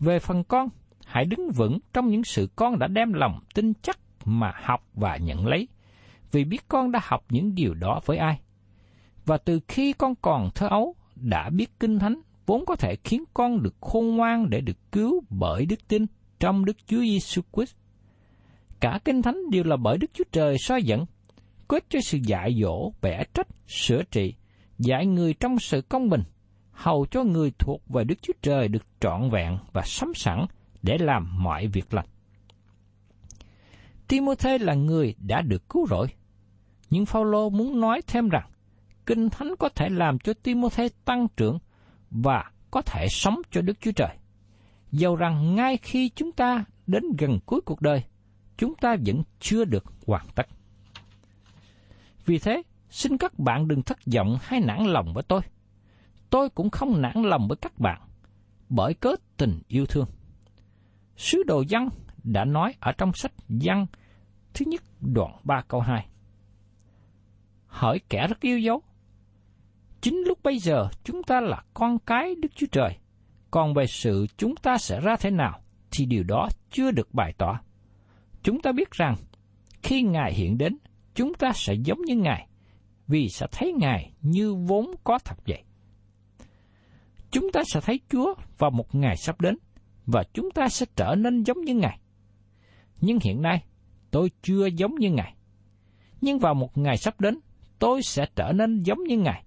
Về 0.01 0.19
phần 0.19 0.45
con, 0.45 0.69
hãy 1.05 1.25
đứng 1.25 1.51
vững 1.51 1.79
trong 1.93 2.09
những 2.09 2.25
sự 2.25 2.49
con 2.57 2.79
đã 2.79 2.87
đem 2.87 3.13
lòng 3.13 3.41
tin 3.55 3.73
chắc 3.83 3.99
mà 4.25 4.53
học 4.63 4.87
và 4.95 5.17
nhận 5.17 5.47
lấy, 5.47 5.69
vì 6.33 6.45
biết 6.45 6.69
con 6.69 6.93
đã 6.93 7.01
học 7.03 7.25
những 7.31 7.55
điều 7.55 7.75
đó 7.75 8.01
với 8.05 8.17
ai. 8.17 8.41
Và 9.27 9.39
từ 9.39 9.61
khi 9.69 9.93
con 9.93 10.15
còn 10.23 10.51
thơ 10.55 10.69
ấu, 10.69 10.95
đã 11.17 11.51
biết 11.51 11.81
kinh 11.81 11.99
thánh 11.99 12.21
vốn 12.47 12.65
có 12.67 12.77
thể 12.77 12.97
khiến 13.05 13.25
con 13.35 13.63
được 13.63 13.75
khôn 13.81 14.17
ngoan 14.17 14.51
để 14.51 14.61
được 14.61 14.93
cứu 14.93 15.23
bởi 15.31 15.67
đức 15.67 15.89
tin 15.89 16.07
trong 16.40 16.64
Đức 16.64 16.76
Chúa 16.87 17.00
Giêsu 17.00 17.42
Christ. 17.53 17.74
Cả 18.81 18.98
kinh 19.05 19.22
thánh 19.22 19.50
đều 19.50 19.64
là 19.64 19.76
bởi 19.76 19.98
Đức 19.98 20.11
Chúa 20.14 20.24
Trời 20.33 20.57
soi 20.59 20.83
dẫn, 20.83 21.05
kết 21.68 21.85
cho 21.88 21.98
sự 22.05 22.18
dạy 22.24 22.55
dỗ, 22.62 22.92
bẻ 23.03 23.24
trách, 23.35 23.48
sửa 23.68 24.03
trị, 24.03 24.35
dạy 24.79 25.07
người 25.07 25.35
trong 25.35 25.59
sự 25.59 25.81
công 25.81 26.09
bình, 26.09 26.22
hầu 26.72 27.07
cho 27.11 27.24
người 27.24 27.50
thuộc 27.59 27.83
về 27.88 28.05
Đức 28.05 28.22
Chúa 28.22 28.33
Trời 28.42 28.68
được 28.68 28.87
trọn 29.00 29.31
vẹn 29.31 29.59
và 29.72 29.83
sắm 29.85 30.12
sẵn 30.14 30.46
để 30.83 30.98
làm 31.00 31.42
mọi 31.42 31.66
việc 31.66 31.94
lành. 31.94 32.07
Timôthê 34.09 34.59
là 34.59 34.74
người 34.74 35.14
đã 35.18 35.40
được 35.40 35.68
cứu 35.68 35.87
rỗi, 35.87 36.07
nhưng 36.90 37.07
Phaolô 37.07 37.50
muốn 37.50 37.81
nói 37.81 38.03
thêm 38.07 38.29
rằng 38.29 38.50
Kinh 39.07 39.31
Thánh 39.31 39.55
có 39.59 39.68
thể 39.68 39.88
làm 39.88 40.18
cho 40.18 40.33
Timôthê 40.42 40.88
tăng 41.05 41.26
trưởng 41.37 41.59
và 42.11 42.44
có 42.70 42.83
thể 42.83 43.07
sống 43.11 43.40
cho 43.50 43.61
Đức 43.61 43.81
Chúa 43.81 43.92
Trời. 43.92 44.16
Dầu 44.92 45.16
rằng 45.16 45.55
ngay 45.55 45.76
khi 45.76 46.09
chúng 46.09 46.33
ta 46.33 46.64
đến 46.87 47.05
gần 47.18 47.38
cuối 47.46 47.61
cuộc 47.61 47.81
đời, 47.81 48.05
chúng 48.57 48.74
ta 48.74 48.96
vẫn 49.07 49.22
chưa 49.40 49.64
được 49.64 49.85
hoàn 50.07 50.26
tất. 50.35 50.46
Vì 52.26 52.38
thế, 52.38 52.62
xin 52.88 53.18
các 53.18 53.38
bạn 53.38 53.68
đừng 53.68 53.83
thất 53.83 53.98
vọng 54.14 54.38
hay 54.42 54.61
nản 54.61 54.85
lòng 54.85 55.12
với 55.14 55.22
tôi. 55.29 55.40
Tôi 56.31 56.50
cũng 56.50 56.70
không 56.70 57.03
nản 57.03 57.22
lòng 57.22 57.48
với 57.48 57.57
các 57.57 57.79
bạn, 57.79 58.00
bởi 58.68 58.94
cớ 58.94 59.14
tình 59.37 59.61
yêu 59.68 59.87
thương. 59.87 60.07
Sứ 61.16 61.42
đồ 61.46 61.64
văn 61.68 61.88
đã 62.24 62.44
nói 62.44 62.74
ở 62.81 62.92
trong 62.92 63.12
sách 63.14 63.33
văn 63.48 63.87
thứ 64.55 64.64
nhất 64.68 64.83
đoạn 65.00 65.37
3 65.44 65.62
câu 65.68 65.81
2. 65.81 66.07
Hỏi 67.66 68.00
kẻ 68.09 68.26
rất 68.26 68.40
yêu 68.40 68.59
dấu. 68.59 68.83
Chính 70.00 70.22
lúc 70.26 70.42
bây 70.42 70.59
giờ 70.59 70.88
chúng 71.05 71.22
ta 71.22 71.40
là 71.40 71.62
con 71.74 71.98
cái 71.98 72.35
Đức 72.35 72.48
Chúa 72.55 72.66
Trời, 72.72 72.96
còn 73.51 73.75
về 73.75 73.87
sự 73.87 74.27
chúng 74.37 74.57
ta 74.57 74.79
sẽ 74.79 75.01
ra 75.01 75.17
thế 75.17 75.31
nào 75.31 75.61
thì 75.91 76.07
điều 76.07 76.23
đó 76.23 76.49
chưa 76.71 76.91
được 76.91 77.15
bày 77.15 77.33
tỏ. 77.39 77.61
Chúng 78.43 78.63
ta 78.63 78.73
biết 78.73 78.91
rằng 78.91 79.15
khi 79.83 80.03
Ngài 80.03 80.35
hiện 80.35 80.59
đến, 80.59 80.77
chúng 81.15 81.35
ta 81.35 81.53
sẽ 81.55 81.75
giống 81.75 82.03
như 82.03 82.17
Ngài, 82.17 82.49
vì 83.09 83.29
sẽ 83.29 83.47
thấy 83.53 83.73
Ngài 83.73 84.13
như 84.21 84.55
vốn 84.55 84.95
có 85.05 85.19
thật 85.19 85.37
vậy. 85.47 85.63
Chúng 87.31 87.53
ta 87.53 87.63
sẽ 87.73 87.81
thấy 87.81 88.01
Chúa 88.09 88.35
vào 88.59 88.71
một 88.71 88.95
ngày 88.95 89.17
sắp 89.17 89.41
đến, 89.41 89.57
và 90.07 90.25
chúng 90.35 90.51
ta 90.51 90.69
sẽ 90.69 90.87
trở 90.97 91.15
nên 91.19 91.43
giống 91.43 91.61
như 91.61 91.75
Ngài. 91.75 92.01
Nhưng 93.01 93.19
hiện 93.23 93.43
nay, 93.43 93.65
tôi 94.11 94.31
chưa 94.43 94.67
giống 94.67 94.95
như 94.95 95.11
Ngài. 95.11 95.35
Nhưng 96.21 96.39
vào 96.39 96.55
một 96.55 96.79
ngày 96.79 96.97
sắp 96.97 97.21
đến, 97.21 97.39
tôi 97.79 98.03
sẽ 98.03 98.27
trở 98.37 98.53
nên 98.53 98.83
giống 98.83 99.05
như 99.05 99.19
Ngài. 99.19 99.45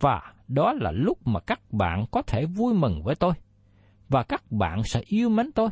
Và 0.00 0.34
đó 0.50 0.72
là 0.72 0.90
lúc 0.90 1.26
mà 1.26 1.40
các 1.40 1.72
bạn 1.72 2.04
có 2.10 2.22
thể 2.22 2.46
vui 2.46 2.74
mừng 2.74 3.02
với 3.02 3.14
tôi. 3.14 3.32
Và 4.08 4.22
các 4.22 4.52
bạn 4.52 4.82
sẽ 4.84 5.00
yêu 5.06 5.28
mến 5.28 5.52
tôi. 5.52 5.68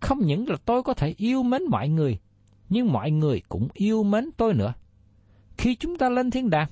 Không 0.00 0.18
những 0.18 0.48
là 0.48 0.56
tôi 0.64 0.82
có 0.82 0.94
thể 0.94 1.14
yêu 1.16 1.42
mến 1.42 1.62
mọi 1.70 1.88
người, 1.88 2.18
nhưng 2.68 2.92
mọi 2.92 3.10
người 3.10 3.42
cũng 3.48 3.68
yêu 3.74 4.02
mến 4.02 4.30
tôi 4.36 4.54
nữa. 4.54 4.72
Khi 5.58 5.76
chúng 5.76 5.98
ta 5.98 6.08
lên 6.08 6.30
thiên 6.30 6.50
đàng, 6.50 6.68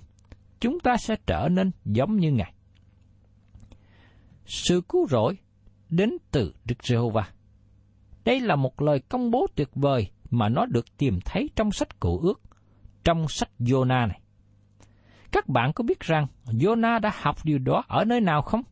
chúng 0.61 0.81
ta 0.81 0.97
sẽ 0.97 1.17
trở 1.27 1.49
nên 1.49 1.71
giống 1.85 2.17
như 2.17 2.33
Ngài. 2.33 2.55
Sự 4.47 4.81
cứu 4.89 5.07
rỗi 5.07 5.39
đến 5.89 6.11
từ 6.31 6.55
Đức 6.65 6.85
Giê-hô-va. 6.85 7.29
Đây 8.25 8.41
là 8.41 8.57
một 8.57 8.83
lời 8.83 9.01
công 9.01 9.31
bố 9.31 9.47
tuyệt 9.55 9.69
vời 9.75 10.11
mà 10.31 10.49
nó 10.49 10.67
được 10.67 10.97
tìm 10.97 11.19
thấy 11.25 11.51
trong 11.57 11.73
sách 11.73 12.01
Cựu 12.01 12.19
Ước, 12.19 12.41
trong 13.05 13.29
sách 13.29 13.51
Jonah 13.59 14.09
này. 14.09 14.21
Các 15.33 15.49
bạn 15.49 15.73
có 15.73 15.85
biết 15.85 16.01
rằng 16.01 16.27
Jonah 16.45 17.01
đã 17.01 17.13
học 17.15 17.37
điều 17.45 17.59
đó 17.59 17.85
ở 17.89 18.05
nơi 18.05 18.21
nào 18.21 18.43
không? 18.43 18.63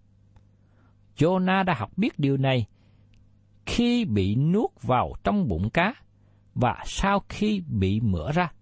Jonah 1.16 1.64
đã 1.64 1.74
học 1.74 1.90
biết 1.96 2.18
điều 2.18 2.36
này 2.36 2.66
khi 3.66 4.04
bị 4.04 4.36
nuốt 4.36 4.70
vào 4.82 5.12
trong 5.24 5.48
bụng 5.48 5.70
cá 5.70 5.94
và 6.54 6.82
sau 6.84 7.22
khi 7.28 7.62
bị 7.68 8.00
mửa 8.00 8.32
ra. 8.32 8.52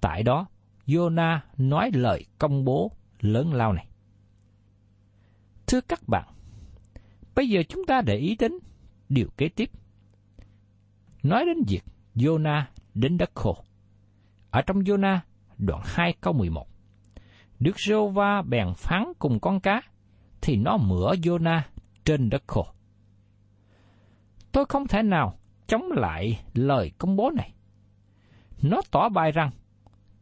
Tại 0.00 0.22
đó, 0.22 0.46
Jonah 0.86 1.38
nói 1.56 1.90
lời 1.94 2.24
công 2.38 2.64
bố 2.64 2.92
lớn 3.20 3.52
lao 3.52 3.72
này. 3.72 3.88
Thưa 5.66 5.80
các 5.80 6.08
bạn, 6.08 6.24
bây 7.34 7.48
giờ 7.48 7.62
chúng 7.68 7.86
ta 7.86 8.00
để 8.00 8.16
ý 8.16 8.36
đến 8.38 8.52
điều 9.08 9.28
kế 9.36 9.48
tiếp. 9.48 9.70
Nói 11.22 11.44
đến 11.44 11.56
việc 11.68 11.84
Jonah 12.14 12.62
đến 12.94 13.18
đất 13.18 13.30
khô. 13.34 13.56
Ở 14.50 14.62
trong 14.62 14.80
Jonah, 14.80 15.18
đoạn 15.58 15.82
2 15.84 16.14
câu 16.20 16.32
11. 16.32 16.66
Đức 17.60 17.80
rô 17.80 18.08
va 18.08 18.42
bèn 18.42 18.68
phán 18.76 19.12
cùng 19.18 19.40
con 19.40 19.60
cá, 19.60 19.80
thì 20.40 20.56
nó 20.56 20.76
mửa 20.76 21.14
Jonah 21.14 21.60
trên 22.04 22.30
đất 22.30 22.42
khô. 22.46 22.66
Tôi 24.52 24.64
không 24.68 24.86
thể 24.86 25.02
nào 25.02 25.38
chống 25.66 25.92
lại 25.92 26.40
lời 26.54 26.92
công 26.98 27.16
bố 27.16 27.30
này. 27.30 27.52
Nó 28.62 28.80
tỏ 28.90 29.08
bài 29.08 29.32
rằng 29.32 29.50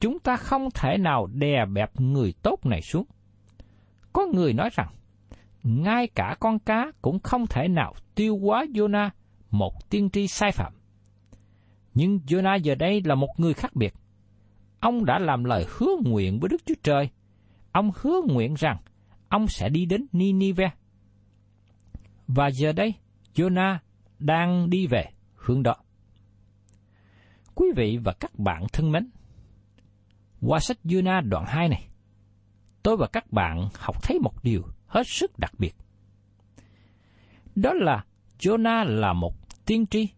chúng 0.00 0.18
ta 0.18 0.36
không 0.36 0.68
thể 0.74 0.98
nào 0.98 1.26
đè 1.26 1.64
bẹp 1.66 2.00
người 2.00 2.34
tốt 2.42 2.66
này 2.66 2.82
xuống. 2.82 3.04
Có 4.12 4.26
người 4.34 4.52
nói 4.52 4.70
rằng, 4.72 4.88
ngay 5.62 6.08
cả 6.14 6.36
con 6.40 6.58
cá 6.58 6.92
cũng 7.02 7.18
không 7.18 7.46
thể 7.46 7.68
nào 7.68 7.94
tiêu 8.14 8.38
hóa 8.38 8.64
Jonah, 8.64 9.10
một 9.50 9.90
tiên 9.90 10.10
tri 10.10 10.26
sai 10.26 10.52
phạm. 10.52 10.72
Nhưng 11.94 12.18
Jonah 12.26 12.58
giờ 12.58 12.74
đây 12.74 13.02
là 13.04 13.14
một 13.14 13.28
người 13.36 13.54
khác 13.54 13.76
biệt. 13.76 13.94
Ông 14.80 15.04
đã 15.04 15.18
làm 15.18 15.44
lời 15.44 15.66
hứa 15.68 15.96
nguyện 16.04 16.40
với 16.40 16.48
Đức 16.48 16.62
Chúa 16.66 16.74
Trời. 16.82 17.10
Ông 17.74 17.90
hứa 18.00 18.20
nguyện 18.28 18.54
rằng 18.54 18.76
ông 19.28 19.48
sẽ 19.48 19.68
đi 19.68 19.86
đến 19.86 20.06
Ninive. 20.12 20.70
Và 22.26 22.48
giờ 22.48 22.72
đây, 22.72 22.94
Jonah 23.34 23.78
đang 24.18 24.70
đi 24.70 24.86
về 24.86 25.04
hướng 25.34 25.62
đó. 25.62 25.74
Quý 27.54 27.66
vị 27.76 27.98
và 28.04 28.12
các 28.20 28.38
bạn 28.38 28.66
thân 28.72 28.92
mến, 28.92 29.10
qua 30.40 30.60
sách 30.60 30.76
Jonah 30.84 31.28
đoạn 31.28 31.44
2 31.46 31.68
này, 31.68 31.88
tôi 32.82 32.96
và 32.96 33.06
các 33.12 33.32
bạn 33.32 33.68
học 33.74 34.02
thấy 34.02 34.18
một 34.18 34.44
điều 34.44 34.62
hết 34.86 35.06
sức 35.06 35.38
đặc 35.38 35.52
biệt. 35.58 35.74
Đó 37.54 37.72
là 37.72 38.04
Jonah 38.38 38.84
là 38.84 39.12
một 39.12 39.34
tiên 39.66 39.86
tri, 39.86 40.08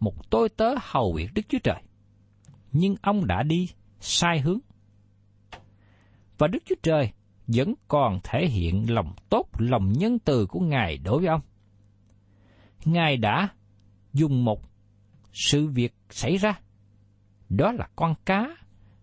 một 0.00 0.30
tôi 0.30 0.48
tớ 0.48 0.74
hầu 0.80 1.12
việc 1.16 1.28
Đức 1.34 1.42
Chúa 1.48 1.58
Trời. 1.64 1.82
nhưng 2.72 2.94
ông 3.02 3.26
đã 3.26 3.42
đi 3.42 3.68
sai 4.00 4.40
hướng. 4.40 4.58
Và 6.38 6.46
Đức 6.48 6.62
Chúa 6.64 6.74
Trời 6.82 7.12
vẫn 7.46 7.74
còn 7.88 8.20
thể 8.24 8.46
hiện 8.46 8.94
lòng 8.94 9.14
tốt, 9.28 9.48
lòng 9.58 9.92
nhân 9.92 10.18
từ 10.18 10.46
của 10.46 10.60
Ngài 10.60 10.98
đối 10.98 11.18
với 11.18 11.28
ông. 11.28 11.40
Ngài 12.84 13.16
đã 13.16 13.48
dùng 14.12 14.44
một 14.44 14.60
sự 15.32 15.66
việc 15.66 15.94
xảy 16.10 16.36
ra. 16.36 16.60
Đó 17.48 17.72
là 17.72 17.88
con 17.96 18.14
cá 18.24 18.56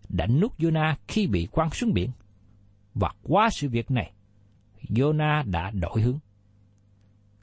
đã 0.10 0.28
nuốt 0.28 0.58
Jonah 0.58 0.96
khi 1.08 1.28
bị 1.28 1.48
quăng 1.52 1.70
xuống 1.70 1.94
biển. 1.94 2.10
Và 2.94 3.10
qua 3.24 3.50
sự 3.50 3.70
việc 3.70 3.92
này, 3.92 4.14
Jonah 4.90 5.52
đã 5.52 5.72
đổi 5.72 6.02
hướng. 6.02 6.20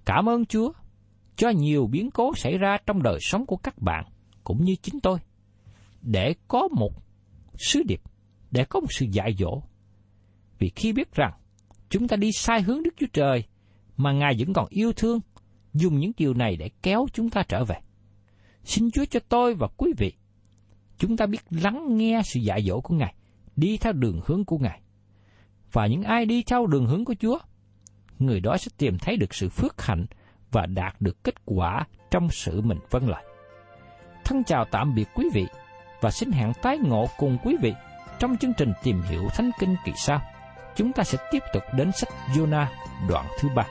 Cảm 0.05 0.29
ơn 0.29 0.47
Chúa 0.47 0.73
cho 1.37 1.51
nhiều 1.51 1.87
biến 1.87 2.11
cố 2.11 2.35
xảy 2.37 2.59
ra 2.59 2.79
trong 2.87 3.03
đời 3.03 3.19
sống 3.21 3.47
của 3.47 3.57
các 3.57 3.79
bạn 3.79 4.05
cũng 4.45 4.65
như 4.65 4.75
chính 4.83 5.01
tôi 5.01 5.19
để 6.03 6.35
có 6.49 6.69
một 6.69 6.93
sứ 7.59 7.83
điệp, 7.89 8.01
để 8.51 8.65
có 8.65 8.81
một 8.81 8.87
sự 8.91 9.07
dạy 9.13 9.35
dỗ. 9.39 9.63
Vì 10.61 10.71
khi 10.77 10.93
biết 10.93 11.15
rằng 11.15 11.33
chúng 11.89 12.09
ta 12.09 12.17
đi 12.17 12.33
sai 12.33 12.63
hướng 12.63 12.83
Đức 12.83 12.95
Chúa 12.97 13.07
Trời 13.13 13.45
mà 13.97 14.13
Ngài 14.13 14.35
vẫn 14.39 14.53
còn 14.53 14.67
yêu 14.71 14.93
thương, 14.93 15.21
dùng 15.75 15.99
những 15.99 16.13
điều 16.17 16.35
này 16.35 16.57
để 16.57 16.71
kéo 16.83 17.07
chúng 17.13 17.31
ta 17.31 17.43
trở 17.49 17.65
về. 17.65 17.77
Xin 18.65 18.91
Chúa 18.91 19.05
cho 19.05 19.21
tôi 19.29 19.55
và 19.55 19.69
quý 19.77 19.93
vị, 19.99 20.13
chúng 20.99 21.17
ta 21.17 21.27
biết 21.27 21.41
lắng 21.51 21.97
nghe 21.97 22.21
sự 22.25 22.41
dạy 22.41 22.63
dỗ 22.63 22.81
của 22.81 22.95
Ngài, 22.95 23.15
đi 23.57 23.77
theo 23.77 23.93
đường 23.93 24.21
hướng 24.27 24.45
của 24.45 24.59
Ngài. 24.59 24.81
Và 25.73 25.87
những 25.87 26.03
ai 26.03 26.27
đi 26.27 26.43
theo 26.43 26.67
đường 26.67 26.87
hướng 26.87 27.05
của 27.05 27.15
Chúa, 27.15 27.39
người 28.19 28.41
đó 28.41 28.57
sẽ 28.57 28.71
tìm 28.79 28.99
thấy 28.99 29.17
được 29.17 29.35
sự 29.35 29.49
phước 29.49 29.83
hạnh 29.83 30.07
và 30.51 30.67
đạt 30.67 31.01
được 31.01 31.25
kết 31.25 31.35
quả 31.45 31.87
trong 32.11 32.29
sự 32.31 32.61
mình 32.61 32.79
vâng 32.91 33.09
lời. 33.09 33.25
Thân 34.25 34.45
chào 34.45 34.65
tạm 34.71 34.95
biệt 34.95 35.09
quý 35.15 35.29
vị 35.35 35.47
và 36.01 36.11
xin 36.11 36.31
hẹn 36.31 36.53
tái 36.63 36.79
ngộ 36.79 37.07
cùng 37.19 37.39
quý 37.45 37.57
vị 37.63 37.73
trong 38.19 38.37
chương 38.37 38.53
trình 38.59 38.73
tìm 38.83 39.03
hiểu 39.03 39.29
Thánh 39.35 39.51
Kinh 39.59 39.77
kỳ 39.85 39.93
sau. 39.97 40.21
Chúng 40.77 40.93
ta 40.93 41.05
sẽ 41.05 41.19
tiếp 41.31 41.43
tục 41.53 41.63
đến 41.75 41.93
sách 41.93 42.09
Jonah 42.35 42.67
đoạn 43.09 43.27
thứ 43.39 43.49
ba. 43.55 43.67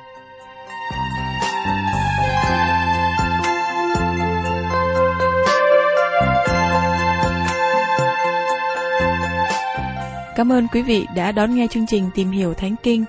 Cảm 10.35 10.51
ơn 10.51 10.67
quý 10.67 10.81
vị 10.81 11.05
đã 11.15 11.31
đón 11.31 11.55
nghe 11.55 11.67
chương 11.67 11.85
trình 11.87 12.09
Tìm 12.15 12.31
hiểu 12.31 12.53
Thánh 12.53 12.75
Kinh. 12.83 13.05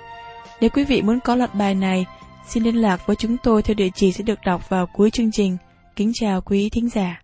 Nếu 0.60 0.70
quý 0.70 0.84
vị 0.84 1.02
muốn 1.02 1.20
có 1.20 1.34
loạt 1.34 1.54
bài 1.54 1.74
này, 1.74 2.06
xin 2.46 2.62
liên 2.62 2.76
lạc 2.76 3.06
với 3.06 3.16
chúng 3.16 3.36
tôi 3.36 3.62
theo 3.62 3.74
địa 3.74 3.88
chỉ 3.94 4.12
sẽ 4.12 4.22
được 4.22 4.38
đọc 4.44 4.68
vào 4.68 4.86
cuối 4.86 5.10
chương 5.10 5.32
trình. 5.32 5.56
Kính 5.96 6.12
chào 6.14 6.40
quý 6.40 6.70
thính 6.70 6.88
giả. 6.88 7.22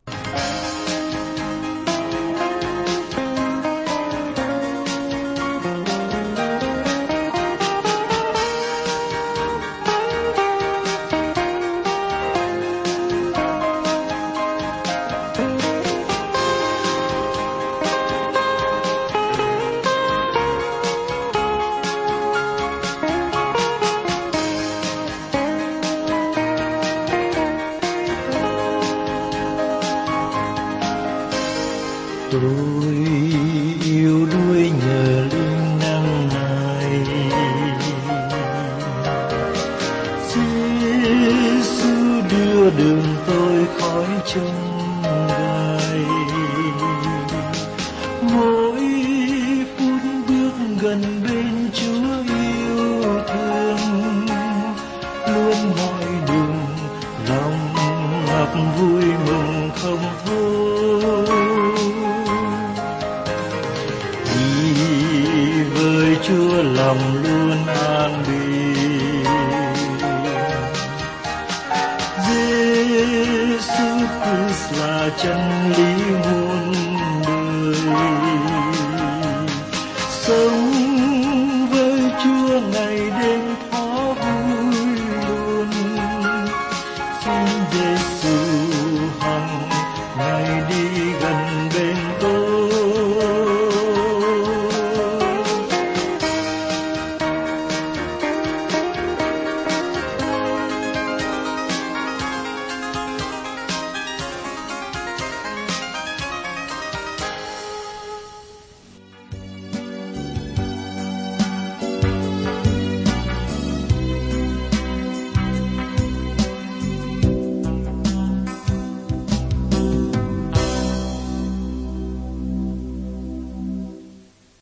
Là 74.78 75.10
chân 75.22 75.72
lý 75.76 76.14
muôn 76.24 76.85